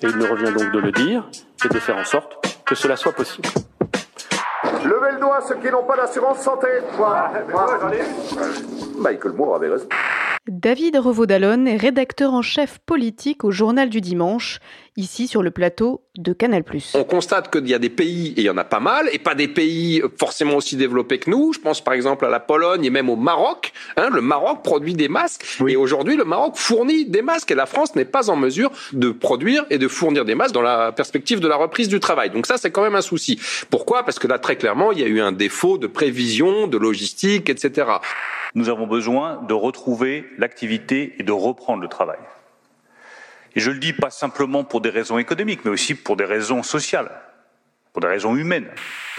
Et 0.04 0.08
il 0.08 0.18
me 0.18 0.26
revient 0.26 0.52
donc 0.52 0.72
de 0.72 0.80
le 0.80 0.92
dire 0.92 1.30
et 1.64 1.70
de 1.70 1.80
faire 1.80 1.98
en 1.98 2.04
sorte 2.04 2.64
que 2.66 2.74
cela 2.74 2.96
soit 2.96 3.12
possible. 3.14 3.48
Levez 4.84 5.12
le 5.14 5.20
doigt 5.20 5.42
ceux 5.48 5.56
qui 5.56 5.70
n'ont 5.70 5.84
pas 5.84 5.96
d'assurance 5.96 6.40
santé. 6.40 6.68
Michael 8.98 9.34
Moore 9.34 9.56
avait 9.56 9.70
raison. 9.70 9.88
David 10.48 10.98
Revaud-Dallon 10.98 11.68
est 11.68 11.78
rédacteur 11.78 12.34
en 12.34 12.42
chef 12.42 12.80
politique 12.80 13.44
au 13.44 13.52
Journal 13.52 13.90
du 13.90 14.02
Dimanche, 14.02 14.60
ici 14.98 15.28
sur 15.28 15.44
le 15.44 15.52
plateau 15.52 16.04
de 16.17 16.34
Canal+. 16.34 16.63
On 16.93 17.06
constate 17.06 17.50
qu'il 17.50 17.69
y 17.69 17.74
a 17.74 17.80
des 17.80 17.89
pays, 17.89 18.34
et 18.36 18.41
il 18.41 18.43
y 18.43 18.50
en 18.50 18.58
a 18.58 18.65
pas 18.65 18.82
mal, 18.82 19.10
et 19.13 19.19
pas 19.19 19.34
des 19.34 19.47
pays 19.47 20.02
forcément 20.19 20.56
aussi 20.56 20.76
développés 20.76 21.19
que 21.19 21.30
nous. 21.30 21.54
Je 21.54 21.60
pense 21.60 21.82
par 21.82 21.93
exemple 21.93 22.26
à 22.26 22.30
la 22.30 22.41
Pologne 22.41 22.84
et 22.84 22.89
même 22.89 23.10
au 23.10 23.15
Maroc. 23.15 23.71
Hein, 23.95 24.10
le 24.12 24.21
Maroc 24.21 24.62
produit 24.62 24.93
des 24.93 25.08
masques, 25.08 25.45
et 25.65 25.76
aujourd'hui 25.78 26.17
le 26.17 26.26
Maroc 26.26 26.58
fournit 26.58 27.06
des 27.06 27.21
masques, 27.21 27.52
et 27.52 27.56
la 27.56 27.65
France 27.65 27.95
n'est 27.95 28.06
pas 28.06 28.30
en 28.30 28.36
mesure 28.36 28.71
de 28.91 29.10
produire 29.12 29.65
et 29.69 29.78
de 29.78 29.88
fournir 29.88 30.26
des 30.26 30.36
masques 30.36 30.54
dans 30.54 30.62
la 30.62 30.91
perspective 30.91 31.39
de 31.39 31.47
la 31.47 31.56
reprise 31.56 31.88
du 31.88 32.00
travail. 32.02 32.30
Donc 32.30 32.45
ça, 32.45 32.58
c'est 32.58 32.71
quand 32.71 32.84
même 32.84 32.95
un 32.95 33.02
souci. 33.02 33.39
Pourquoi? 33.69 34.04
Parce 34.04 34.19
que 34.19 34.28
là, 34.28 34.38
très 34.38 34.58
clairement, 34.58 34.91
il 34.91 35.00
y 35.00 35.04
a 35.04 35.08
eu 35.08 35.21
un 35.21 35.32
défaut 35.32 35.78
de 35.78 35.88
prévision, 35.88 36.67
de 36.67 36.78
logistique, 36.78 37.50
etc. 37.50 37.88
Nous 38.54 38.67
avons 38.67 38.86
besoin 38.86 39.41
de 39.47 39.54
retrouver 39.54 40.26
l'activité 40.38 41.13
et 41.19 41.24
de 41.24 41.32
reprendre 41.32 41.82
le 41.82 41.88
travail. 41.88 42.19
Et 43.56 43.60
je 43.60 43.72
le 43.72 43.80
dis 43.80 43.94
pas 43.94 44.10
simplement 44.10 44.64
pour 44.64 44.82
des 44.82 44.90
raisons 44.90 45.18
économiques, 45.18 45.62
mais 45.66 45.72
aussi 45.72 45.96
pour 45.96 46.16
des 46.16 46.26
raisons 46.26 46.64
sociales, 46.64 47.12
pour 47.94 48.02
des 48.02 48.08
raisons 48.08 48.36
humaines. 48.36 48.68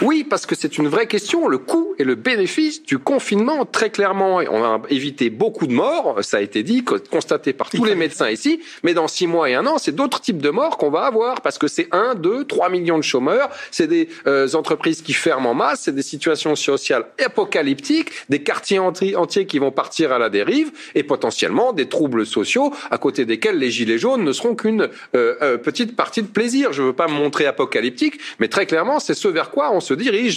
Oui, 0.00 0.24
parce 0.24 0.46
que 0.46 0.54
c'est 0.54 0.78
une 0.78 0.88
vraie 0.88 1.06
question, 1.06 1.46
le 1.46 1.58
coût 1.58 1.94
et 1.98 2.04
le 2.04 2.14
bénéfice 2.14 2.82
du 2.82 2.98
confinement, 2.98 3.66
très 3.66 3.90
clairement. 3.90 4.36
On 4.50 4.64
a 4.64 4.80
évité 4.88 5.28
beaucoup 5.28 5.66
de 5.66 5.74
morts, 5.74 6.24
ça 6.24 6.38
a 6.38 6.40
été 6.40 6.62
dit, 6.62 6.82
co- 6.82 6.98
constaté 7.10 7.52
par 7.52 7.68
tous 7.68 7.84
les 7.84 7.94
médecins 7.94 8.30
ici, 8.30 8.62
mais 8.82 8.94
dans 8.94 9.08
six 9.08 9.26
mois 9.26 9.50
et 9.50 9.54
un 9.54 9.66
an, 9.66 9.76
c'est 9.76 9.94
d'autres 9.94 10.20
types 10.22 10.40
de 10.40 10.48
morts 10.48 10.78
qu'on 10.78 10.90
va 10.90 11.02
avoir, 11.02 11.42
parce 11.42 11.58
que 11.58 11.68
c'est 11.68 11.88
un, 11.92 12.14
deux, 12.14 12.44
trois 12.46 12.70
millions 12.70 12.96
de 12.96 13.04
chômeurs, 13.04 13.50
c'est 13.70 13.86
des 13.86 14.08
euh, 14.26 14.48
entreprises 14.54 15.02
qui 15.02 15.12
ferment 15.12 15.50
en 15.50 15.54
masse, 15.54 15.82
c'est 15.82 15.94
des 15.94 16.02
situations 16.02 16.56
sociales 16.56 17.04
apocalyptiques, 17.24 18.10
des 18.30 18.42
quartiers 18.42 18.78
enti- 18.78 19.14
entiers 19.14 19.44
qui 19.46 19.58
vont 19.58 19.70
partir 19.72 20.12
à 20.12 20.18
la 20.18 20.30
dérive, 20.30 20.72
et 20.94 21.02
potentiellement 21.02 21.74
des 21.74 21.88
troubles 21.88 22.24
sociaux, 22.24 22.72
à 22.90 22.96
côté 22.96 23.26
desquels 23.26 23.58
les 23.58 23.70
gilets 23.70 23.98
jaunes 23.98 24.24
ne 24.24 24.32
seront 24.32 24.54
qu'une 24.54 24.88
euh, 25.14 25.34
euh, 25.42 25.58
petite 25.58 25.94
partie 25.94 26.22
de 26.22 26.28
plaisir. 26.28 26.72
Je 26.72 26.82
veux 26.82 26.92
pas 26.94 27.08
me 27.08 27.12
montrer 27.14 27.44
apocalyptique, 27.46 28.18
mais 28.38 28.48
très 28.48 28.61
clairement, 28.66 29.00
c'est 29.00 29.14
ce 29.14 29.28
vers 29.28 29.50
quoi 29.50 29.72
on 29.72 29.80
se 29.80 29.94
dirige. 29.94 30.36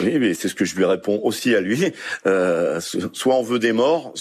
Oui, 0.00 0.18
mais 0.18 0.34
c'est 0.34 0.48
ce 0.48 0.54
que 0.54 0.64
je 0.64 0.76
lui 0.76 0.84
réponds 0.84 1.20
aussi 1.22 1.54
à 1.54 1.60
lui. 1.60 1.92
Euh, 2.26 2.80
so- 2.80 2.98
soit 3.12 3.34
on 3.34 3.42
veut 3.42 3.58
des 3.58 3.72
morts, 3.72 4.12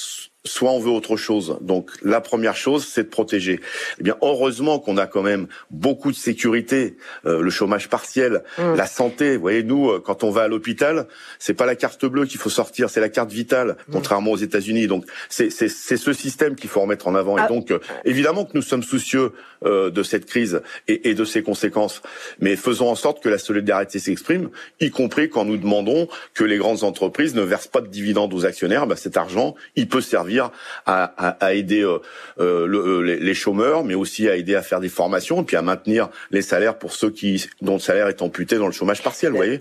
soit 0.45 0.71
on 0.71 0.79
veut 0.79 0.91
autre 0.91 1.17
chose. 1.17 1.57
Donc 1.61 1.91
la 2.01 2.21
première 2.21 2.55
chose, 2.55 2.87
c'est 2.87 3.03
de 3.03 3.09
protéger. 3.09 3.59
Eh 3.99 4.03
bien, 4.03 4.15
heureusement 4.21 4.79
qu'on 4.79 4.97
a 4.97 5.07
quand 5.07 5.23
même 5.23 5.47
beaucoup 5.71 6.11
de 6.11 6.17
sécurité, 6.17 6.97
euh, 7.25 7.41
le 7.41 7.49
chômage 7.49 7.89
partiel, 7.89 8.43
Mm. 8.57 8.75
la 8.75 8.87
santé. 8.87 9.35
Vous 9.35 9.41
voyez, 9.41 9.63
nous, 9.63 9.89
euh, 9.89 9.99
quand 9.99 10.23
on 10.23 10.31
va 10.31 10.43
à 10.43 10.47
l'hôpital, 10.47 11.07
c'est 11.39 11.53
pas 11.53 11.65
la 11.65 11.75
carte 11.75 12.05
bleue 12.05 12.25
qu'il 12.25 12.39
faut 12.39 12.49
sortir, 12.49 12.89
c'est 12.89 12.99
la 12.99 13.09
carte 13.09 13.31
vitale, 13.31 13.77
contrairement 13.91 14.31
aux 14.31 14.37
États-Unis. 14.37 14.87
Donc 14.87 15.05
c'est 15.29 15.49
ce 15.49 16.13
système 16.13 16.55
qu'il 16.55 16.69
faut 16.69 16.81
remettre 16.81 17.07
en 17.07 17.15
avant. 17.15 17.35
Ah. 17.37 17.45
Et 17.45 17.53
donc 17.53 17.71
euh, 17.71 17.79
évidemment 18.05 18.45
que 18.45 18.51
nous 18.53 18.61
sommes 18.61 18.83
soucieux 18.83 19.31
euh, 19.65 19.89
de 19.89 20.03
cette 20.03 20.25
crise 20.25 20.61
et, 20.87 21.09
et 21.09 21.13
de 21.13 21.25
ses 21.25 21.41
conséquences, 21.41 22.01
mais 22.39 22.55
faisons 22.55 22.89
en 22.89 22.95
sorte 22.95 23.21
que 23.23 23.29
la 23.29 23.37
solidarité 23.37 23.99
s'exprime, 23.99 24.49
y 24.79 24.89
compris 24.91 25.29
quand 25.29 25.45
nous 25.45 25.57
demandons 25.57 26.07
que 26.33 26.43
les 26.43 26.57
grandes 26.57 26.83
entreprises 26.83 27.35
ne 27.35 27.41
versent 27.41 27.67
pas 27.67 27.81
de 27.81 27.87
dividendes 27.87 28.33
aux 28.33 28.45
actionnaires. 28.45 28.87
Bah, 28.87 28.95
cet 28.95 29.17
argent, 29.17 29.55
il 29.75 29.87
peut 29.87 30.01
servir 30.01 30.32
à, 30.39 31.53
aider 31.53 31.81
euh, 31.81 31.99
euh, 32.39 32.67
euh, 32.67 33.01
les, 33.01 33.33
chômeurs, 33.33 33.83
mais 33.83 33.95
aussi 33.95 34.29
à 34.29 34.35
aider 34.35 34.55
à 34.55 34.61
faire 34.61 34.79
des 34.79 34.89
formations 34.89 35.41
et 35.41 35.43
puis 35.43 35.57
à 35.57 35.61
maintenir 35.61 36.09
les 36.31 36.41
salaires 36.41 36.77
pour 36.77 36.93
ceux 36.93 37.13
dont 37.61 37.73
le 37.73 37.79
salaire 37.79 38.07
est 38.07 38.21
amputé 38.21 38.57
dans 38.57 38.65
le 38.65 38.71
chômage 38.71 39.03
partiel. 39.03 39.33
Voyez. 39.33 39.59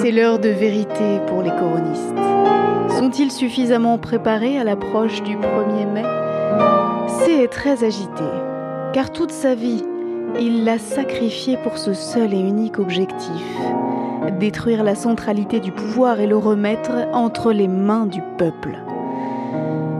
C'est 0.00 0.10
l'heure 0.10 0.38
de 0.38 0.48
vérité 0.48 1.18
pour 1.26 1.42
les 1.42 1.50
coronistes. 1.50 2.98
Sont-ils 2.98 3.32
suffisamment 3.32 3.98
préparés 3.98 4.58
à 4.58 4.64
l'approche 4.64 5.22
du 5.22 5.36
1er 5.36 5.86
mai? 5.86 6.02
C'est 7.24 7.48
très 7.48 7.84
agité, 7.84 8.24
car 8.92 9.12
toute 9.12 9.32
sa 9.32 9.54
vie, 9.54 9.82
il 10.40 10.64
l'a 10.64 10.78
sacrifié 10.78 11.56
pour 11.62 11.78
ce 11.78 11.94
seul 11.94 12.32
et 12.32 12.38
unique 12.38 12.78
objectif 12.78 13.42
détruire 14.30 14.82
la 14.82 14.94
centralité 14.94 15.60
du 15.60 15.72
pouvoir 15.72 16.20
et 16.20 16.26
le 16.26 16.36
remettre 16.36 16.92
entre 17.12 17.52
les 17.52 17.68
mains 17.68 18.06
du 18.06 18.20
peuple. 18.38 18.78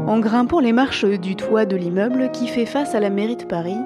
En 0.07 0.19
grimpant 0.19 0.61
les 0.61 0.73
marches 0.73 1.05
du 1.05 1.37
toit 1.37 1.65
de 1.65 1.77
l'immeuble 1.77 2.31
qui 2.33 2.47
fait 2.47 2.67
face 2.67 2.95
à 2.95 3.01
la 3.01 3.11
mairie 3.11 3.37
de 3.37 3.45
Paris, 3.45 3.79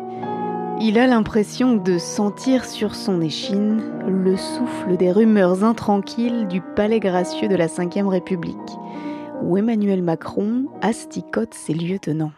il 0.80 0.98
a 0.98 1.06
l'impression 1.06 1.74
de 1.74 1.98
sentir 1.98 2.64
sur 2.64 2.94
son 2.94 3.20
échine 3.20 3.82
le 4.06 4.36
souffle 4.36 4.96
des 4.96 5.10
rumeurs 5.10 5.64
intranquilles 5.64 6.46
du 6.46 6.60
palais 6.60 7.00
gracieux 7.00 7.48
de 7.48 7.56
la 7.56 7.66
Ve 7.66 8.08
République, 8.08 8.56
où 9.42 9.56
Emmanuel 9.56 10.02
Macron 10.02 10.66
asticote 10.82 11.54
ses 11.54 11.74
lieutenants. 11.74 12.32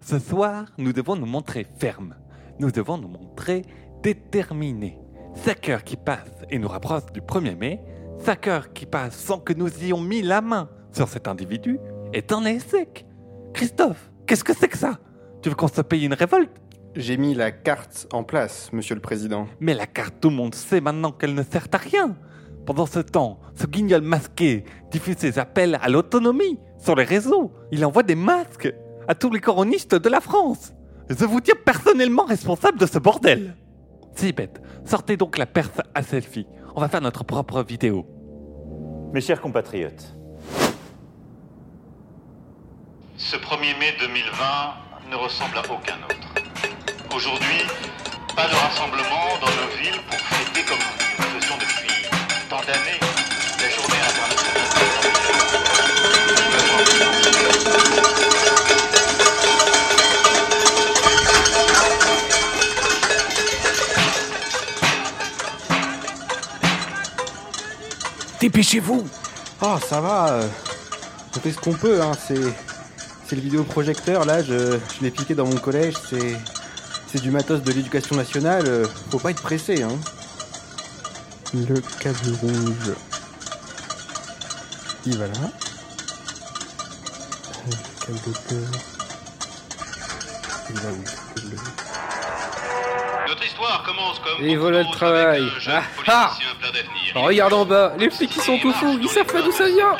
Ce 0.00 0.18
soir, 0.18 0.66
nous 0.78 0.92
devons 0.92 1.16
nous 1.16 1.26
montrer 1.26 1.66
fermes. 1.78 2.14
Nous 2.58 2.70
devons 2.70 2.98
nous 2.98 3.08
montrer 3.08 3.62
déterminés. 4.02 4.98
Cinq 5.34 5.68
heures 5.68 5.84
qui 5.84 5.96
passent 5.96 6.44
et 6.50 6.58
nous 6.58 6.68
rapprochent 6.68 7.12
du 7.12 7.20
1er 7.20 7.56
mai, 7.56 7.80
cinq 8.18 8.48
heures 8.48 8.72
qui 8.72 8.86
passent 8.86 9.18
sans 9.18 9.38
que 9.38 9.52
nous 9.52 9.68
ayons 9.82 10.00
mis 10.00 10.22
la 10.22 10.40
main 10.40 10.68
sur 10.92 11.08
cet 11.08 11.28
individu, 11.28 11.78
est 12.12 12.32
un 12.32 12.44
échec. 12.44 13.06
Christophe, 13.54 14.10
qu'est-ce 14.26 14.44
que 14.44 14.54
c'est 14.54 14.68
que 14.68 14.78
ça? 14.78 14.98
Tu 15.42 15.48
veux 15.48 15.54
qu'on 15.54 15.68
se 15.68 15.80
paye 15.80 16.04
une 16.04 16.14
révolte? 16.14 16.50
J'ai 16.96 17.16
mis 17.16 17.34
la 17.34 17.52
carte 17.52 18.08
en 18.12 18.24
place, 18.24 18.72
monsieur 18.72 18.94
le 18.94 19.00
président. 19.00 19.46
Mais 19.60 19.74
la 19.74 19.86
carte, 19.86 20.16
tout 20.20 20.30
le 20.30 20.36
monde 20.36 20.54
sait 20.54 20.80
maintenant 20.80 21.12
qu'elle 21.12 21.34
ne 21.34 21.42
sert 21.42 21.68
à 21.72 21.76
rien. 21.76 22.16
Pendant 22.66 22.86
ce 22.86 22.98
temps, 22.98 23.38
ce 23.54 23.66
guignol 23.66 24.02
masqué 24.02 24.64
diffuse 24.90 25.16
ses 25.18 25.38
appels 25.38 25.78
à 25.80 25.88
l'autonomie 25.88 26.58
sur 26.78 26.96
les 26.96 27.04
réseaux. 27.04 27.52
Il 27.70 27.84
envoie 27.84 28.02
des 28.02 28.16
masques 28.16 28.72
à 29.08 29.14
tous 29.14 29.30
les 29.30 29.40
coronistes 29.40 29.94
de 29.94 30.08
la 30.08 30.20
France. 30.20 30.72
Je 31.08 31.24
vous 31.24 31.40
tiens 31.40 31.54
personnellement 31.64 32.24
responsable 32.24 32.78
de 32.78 32.86
ce 32.86 32.98
bordel. 32.98 33.56
Si 34.14 34.32
bête, 34.32 34.60
sortez 34.84 35.16
donc 35.16 35.38
la 35.38 35.46
perce 35.46 35.80
à 35.94 36.02
selfie. 36.02 36.46
On 36.74 36.80
va 36.80 36.88
faire 36.88 37.00
notre 37.00 37.24
propre 37.24 37.62
vidéo. 37.62 38.06
Mes 39.12 39.20
chers 39.20 39.40
compatriotes, 39.40 40.16
Ce 43.22 43.36
1er 43.36 43.78
mai 43.78 43.94
2020 43.98 45.10
ne 45.10 45.16
ressemble 45.16 45.58
à 45.58 45.62
aucun 45.70 45.98
autre. 46.04 47.14
Aujourd'hui, 47.14 47.62
pas 48.34 48.48
de 48.48 48.54
rassemblement 48.54 49.38
dans 49.40 49.46
nos 49.50 49.68
villes 49.76 50.00
pour 50.08 50.18
fêter 50.18 50.64
comme 50.64 50.78
nous 50.78 51.34
le 51.34 51.40
faisons 51.40 51.56
depuis 51.58 51.92
tant 52.48 52.60
d'années 52.62 52.98
la 53.60 53.68
journée 53.70 54.00
internationale 54.08 55.70
Dépêchez-vous 68.40 69.06
Oh, 69.62 69.76
ça 69.86 70.00
va. 70.00 70.28
euh, 70.32 70.48
on 71.36 71.40
fait 71.40 71.52
ce 71.52 71.58
qu'on 71.58 71.74
peut, 71.74 72.00
hein. 72.00 72.12
C'est, 72.26 72.40
c'est 73.30 73.36
le 73.36 73.42
vidéoprojecteur, 73.42 74.24
là, 74.24 74.42
je, 74.42 74.76
je 74.96 75.02
l'ai 75.02 75.12
piqué 75.12 75.36
dans 75.36 75.46
mon 75.46 75.54
collège. 75.56 75.94
C'est, 76.10 76.36
c'est 77.06 77.22
du 77.22 77.30
matos 77.30 77.62
de 77.62 77.70
l'éducation 77.72 78.16
nationale. 78.16 78.64
euh, 78.66 78.84
Faut 79.12 79.20
pas 79.20 79.30
être 79.30 79.40
pressé, 79.40 79.84
hein. 79.84 79.96
Le 81.54 81.80
câble 82.00 82.18
rouge. 82.42 82.92
Il 85.06 85.16
va 85.16 85.28
là. 85.28 85.32
Euh, 87.68 87.70
Le 88.08 88.16
câble 88.16 88.38
bleu. 88.48 88.66
Il 90.70 90.80
va 90.80 90.88
où 90.88 91.04
le 91.36 91.42
bleu 91.50 91.56
Notre 93.28 93.44
histoire 93.44 93.84
commence 93.84 94.18
comme 94.18 94.44
Et 94.44 94.56
voilà 94.56 94.82
le 94.82 94.90
travail. 94.90 95.44
Ah 95.68 95.82
ah 96.08 96.32
Oh, 97.14 97.22
Regarde 97.22 97.52
en 97.52 97.64
bas, 97.64 97.92
les 97.96 98.10
flics 98.10 98.34
ils 98.36 98.42
sont 98.42 98.58
tout 98.58 98.72
fous, 98.72 98.98
ils 99.00 99.08
savent 99.08 99.24
pas 99.26 99.42
d'où 99.42 99.52
ça 99.52 99.66
vient. 99.66 99.96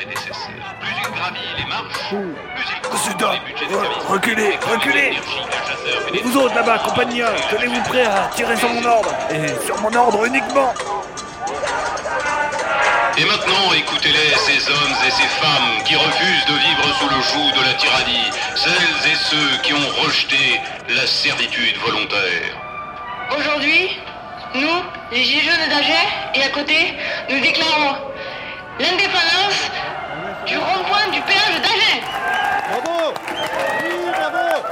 Reculez, 4.09 4.59
reculez 4.63 5.13
Vous 6.25 6.37
autres 6.37 6.55
là-bas, 6.55 6.79
compagnons, 6.79 7.27
tenez-vous 7.51 7.83
prêts 7.83 8.05
à 8.05 8.31
tirer 8.35 8.57
sur 8.57 8.69
mon 8.69 8.85
ordre, 8.85 9.11
et 9.31 9.67
sur 9.67 9.81
mon 9.81 9.95
ordre 9.95 10.25
uniquement 10.25 10.73
Et 13.17 13.25
maintenant, 13.25 13.73
écoutez-les, 13.77 14.35
ces 14.37 14.69
hommes 14.71 14.97
et 15.07 15.11
ces 15.11 15.29
femmes 15.41 15.83
qui 15.85 15.95
refusent 15.97 16.47
de 16.47 16.55
vivre 16.55 16.95
sous 16.99 17.09
le 17.09 17.21
joug 17.23 17.61
de 17.61 17.67
la 17.67 17.75
tyrannie, 17.75 18.31
celles 18.57 19.13
et 19.13 19.17
ceux 19.17 19.63
qui 19.63 19.73
ont 19.75 20.03
rejeté 20.03 20.61
la 20.89 21.07
servitude 21.07 21.77
volontaire. 21.79 22.57
Aujourd'hui, 23.39 23.99
nous, 24.55 24.83
les 25.13 25.23
Gilets 25.23 25.43
jaunes 25.43 25.69
d'Agen, 25.69 26.07
et 26.35 26.43
à 26.43 26.49
côté, 26.49 26.95
nous 27.29 27.41
déclarons 27.41 27.95
l'indépendance 28.79 29.71
du 30.47 30.59
rond-point 30.59 31.13
du 31.13 31.21
péage 31.21 31.61
d'Agen. 31.63 32.01
Bravo 32.71 33.15
bravo 34.13 34.65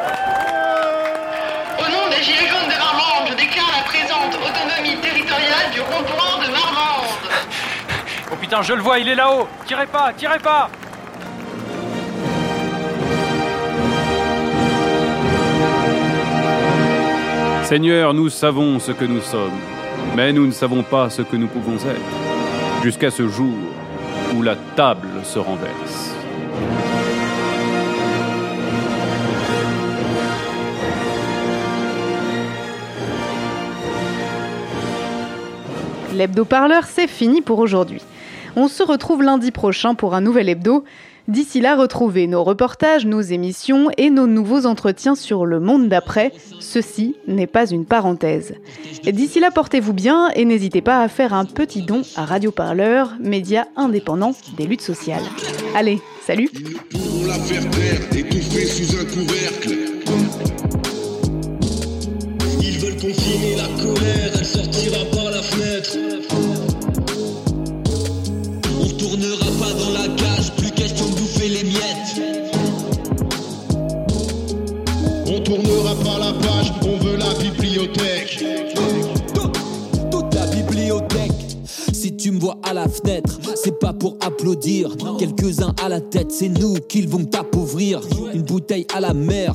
Au 1.79 1.91
nom 1.91 2.09
des 2.11 2.23
Gilets 2.23 2.49
jaunes 2.49 2.69
de 2.69 2.79
Marmande, 2.79 3.29
je 3.31 3.35
déclare 3.35 3.71
la 3.77 3.83
présente 3.85 4.35
autonomie 4.35 4.97
territoriale 5.01 5.71
du 5.73 5.81
rond-point 5.81 6.47
de 6.47 6.51
Marmande. 6.51 7.29
Oh 8.31 8.37
putain, 8.41 8.63
je 8.63 8.75
le 8.75 8.83
vois, 8.83 8.99
il 8.99 9.09
est 9.09 9.15
là-haut 9.15 9.49
Tirez 9.67 9.87
pas, 9.87 10.13
tirez 10.17 10.39
pas 10.39 10.71
Seigneur, 17.69 18.15
nous 18.15 18.31
savons 18.31 18.79
ce 18.79 18.93
que 18.93 19.05
nous 19.05 19.21
sommes, 19.21 19.59
mais 20.17 20.33
nous 20.33 20.47
ne 20.47 20.53
savons 20.53 20.83
pas 20.83 21.11
ce 21.11 21.21
que 21.21 21.37
nous 21.37 21.49
pouvons 21.49 21.77
être, 21.77 22.83
jusqu'à 22.83 23.11
ce 23.11 23.29
jour 23.29 23.53
où 24.35 24.41
la 24.43 24.57
table 24.75 25.09
se 25.23 25.39
renverse. 25.39 26.15
L'hebdo-parleur, 36.15 36.85
c'est 36.85 37.07
fini 37.07 37.43
pour 37.43 37.59
aujourd'hui. 37.59 38.01
On 38.61 38.67
se 38.67 38.83
retrouve 38.83 39.23
lundi 39.23 39.53
prochain 39.53 39.95
pour 39.95 40.17
un 40.17 40.21
nouvel 40.21 40.49
hebdo. 40.49 40.83
D'ici 41.29 41.61
là, 41.61 41.77
retrouvez 41.77 42.27
nos 42.27 42.43
reportages, 42.43 43.07
nos 43.07 43.21
émissions 43.21 43.89
et 43.97 44.11
nos 44.11 44.27
nouveaux 44.27 44.67
entretiens 44.67 45.15
sur 45.15 45.47
le 45.47 45.61
monde 45.61 45.89
d'après. 45.89 46.33
Ceci 46.59 47.15
n'est 47.29 47.47
pas 47.47 47.71
une 47.71 47.87
parenthèse. 47.87 48.55
D'ici 49.05 49.39
là, 49.39 49.53
portez-vous 49.53 49.93
bien 49.93 50.31
et 50.35 50.45
n'hésitez 50.45 50.81
pas 50.81 51.03
à 51.03 51.07
faire 51.07 51.35
un 51.35 51.45
petit 51.45 51.83
don 51.83 52.03
à 52.17 52.25
Radio 52.25 52.51
Parleur, 52.51 53.15
média 53.21 53.69
indépendant 53.77 54.35
des 54.57 54.67
luttes 54.67 54.83
sociales. 54.83 55.23
Allez, 55.77 56.01
salut 56.27 56.51
pour 83.99 84.17
applaudir, 84.21 84.97
quelques-uns 85.19 85.75
à 85.83 85.89
la 85.89 86.01
tête, 86.01 86.31
c'est 86.31 86.49
nous 86.49 86.75
qu'ils 86.89 87.09
vont 87.09 87.25
t'appauvrir. 87.25 88.01
Une 88.33 88.43
bouteille 88.43 88.87
à 88.95 89.01
la 89.01 89.15
mer, 89.15 89.55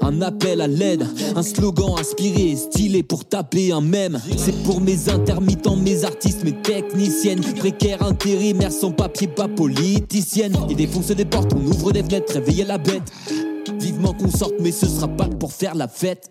un 0.00 0.20
appel 0.22 0.60
à 0.60 0.66
l'aide, 0.66 1.06
un 1.36 1.42
slogan 1.42 1.94
inspiré, 1.98 2.56
stylé 2.56 3.02
pour 3.02 3.24
taper 3.24 3.72
un 3.72 3.80
mème. 3.80 4.20
C'est 4.36 4.62
pour 4.64 4.80
mes 4.80 5.08
intermittents, 5.08 5.76
mes 5.76 6.04
artistes, 6.04 6.44
mes 6.44 6.60
techniciennes, 6.62 7.40
précaires, 7.40 8.02
intérimaires, 8.02 8.72
sans 8.72 8.90
papier, 8.90 9.28
pas 9.28 9.48
politiciennes. 9.48 10.56
Ils 10.68 10.76
défoncent 10.76 11.08
des 11.08 11.24
portes, 11.24 11.52
on 11.54 11.66
ouvre 11.66 11.92
des 11.92 12.02
fenêtres, 12.02 12.34
réveiller 12.34 12.64
la 12.64 12.78
bête. 12.78 13.12
Vivement 13.80 14.12
qu'on 14.14 14.30
sorte, 14.30 14.54
mais 14.60 14.72
ce 14.72 14.86
sera 14.86 15.08
pas 15.08 15.28
pour 15.28 15.52
faire 15.52 15.74
la 15.74 15.88
fête. 15.88 16.22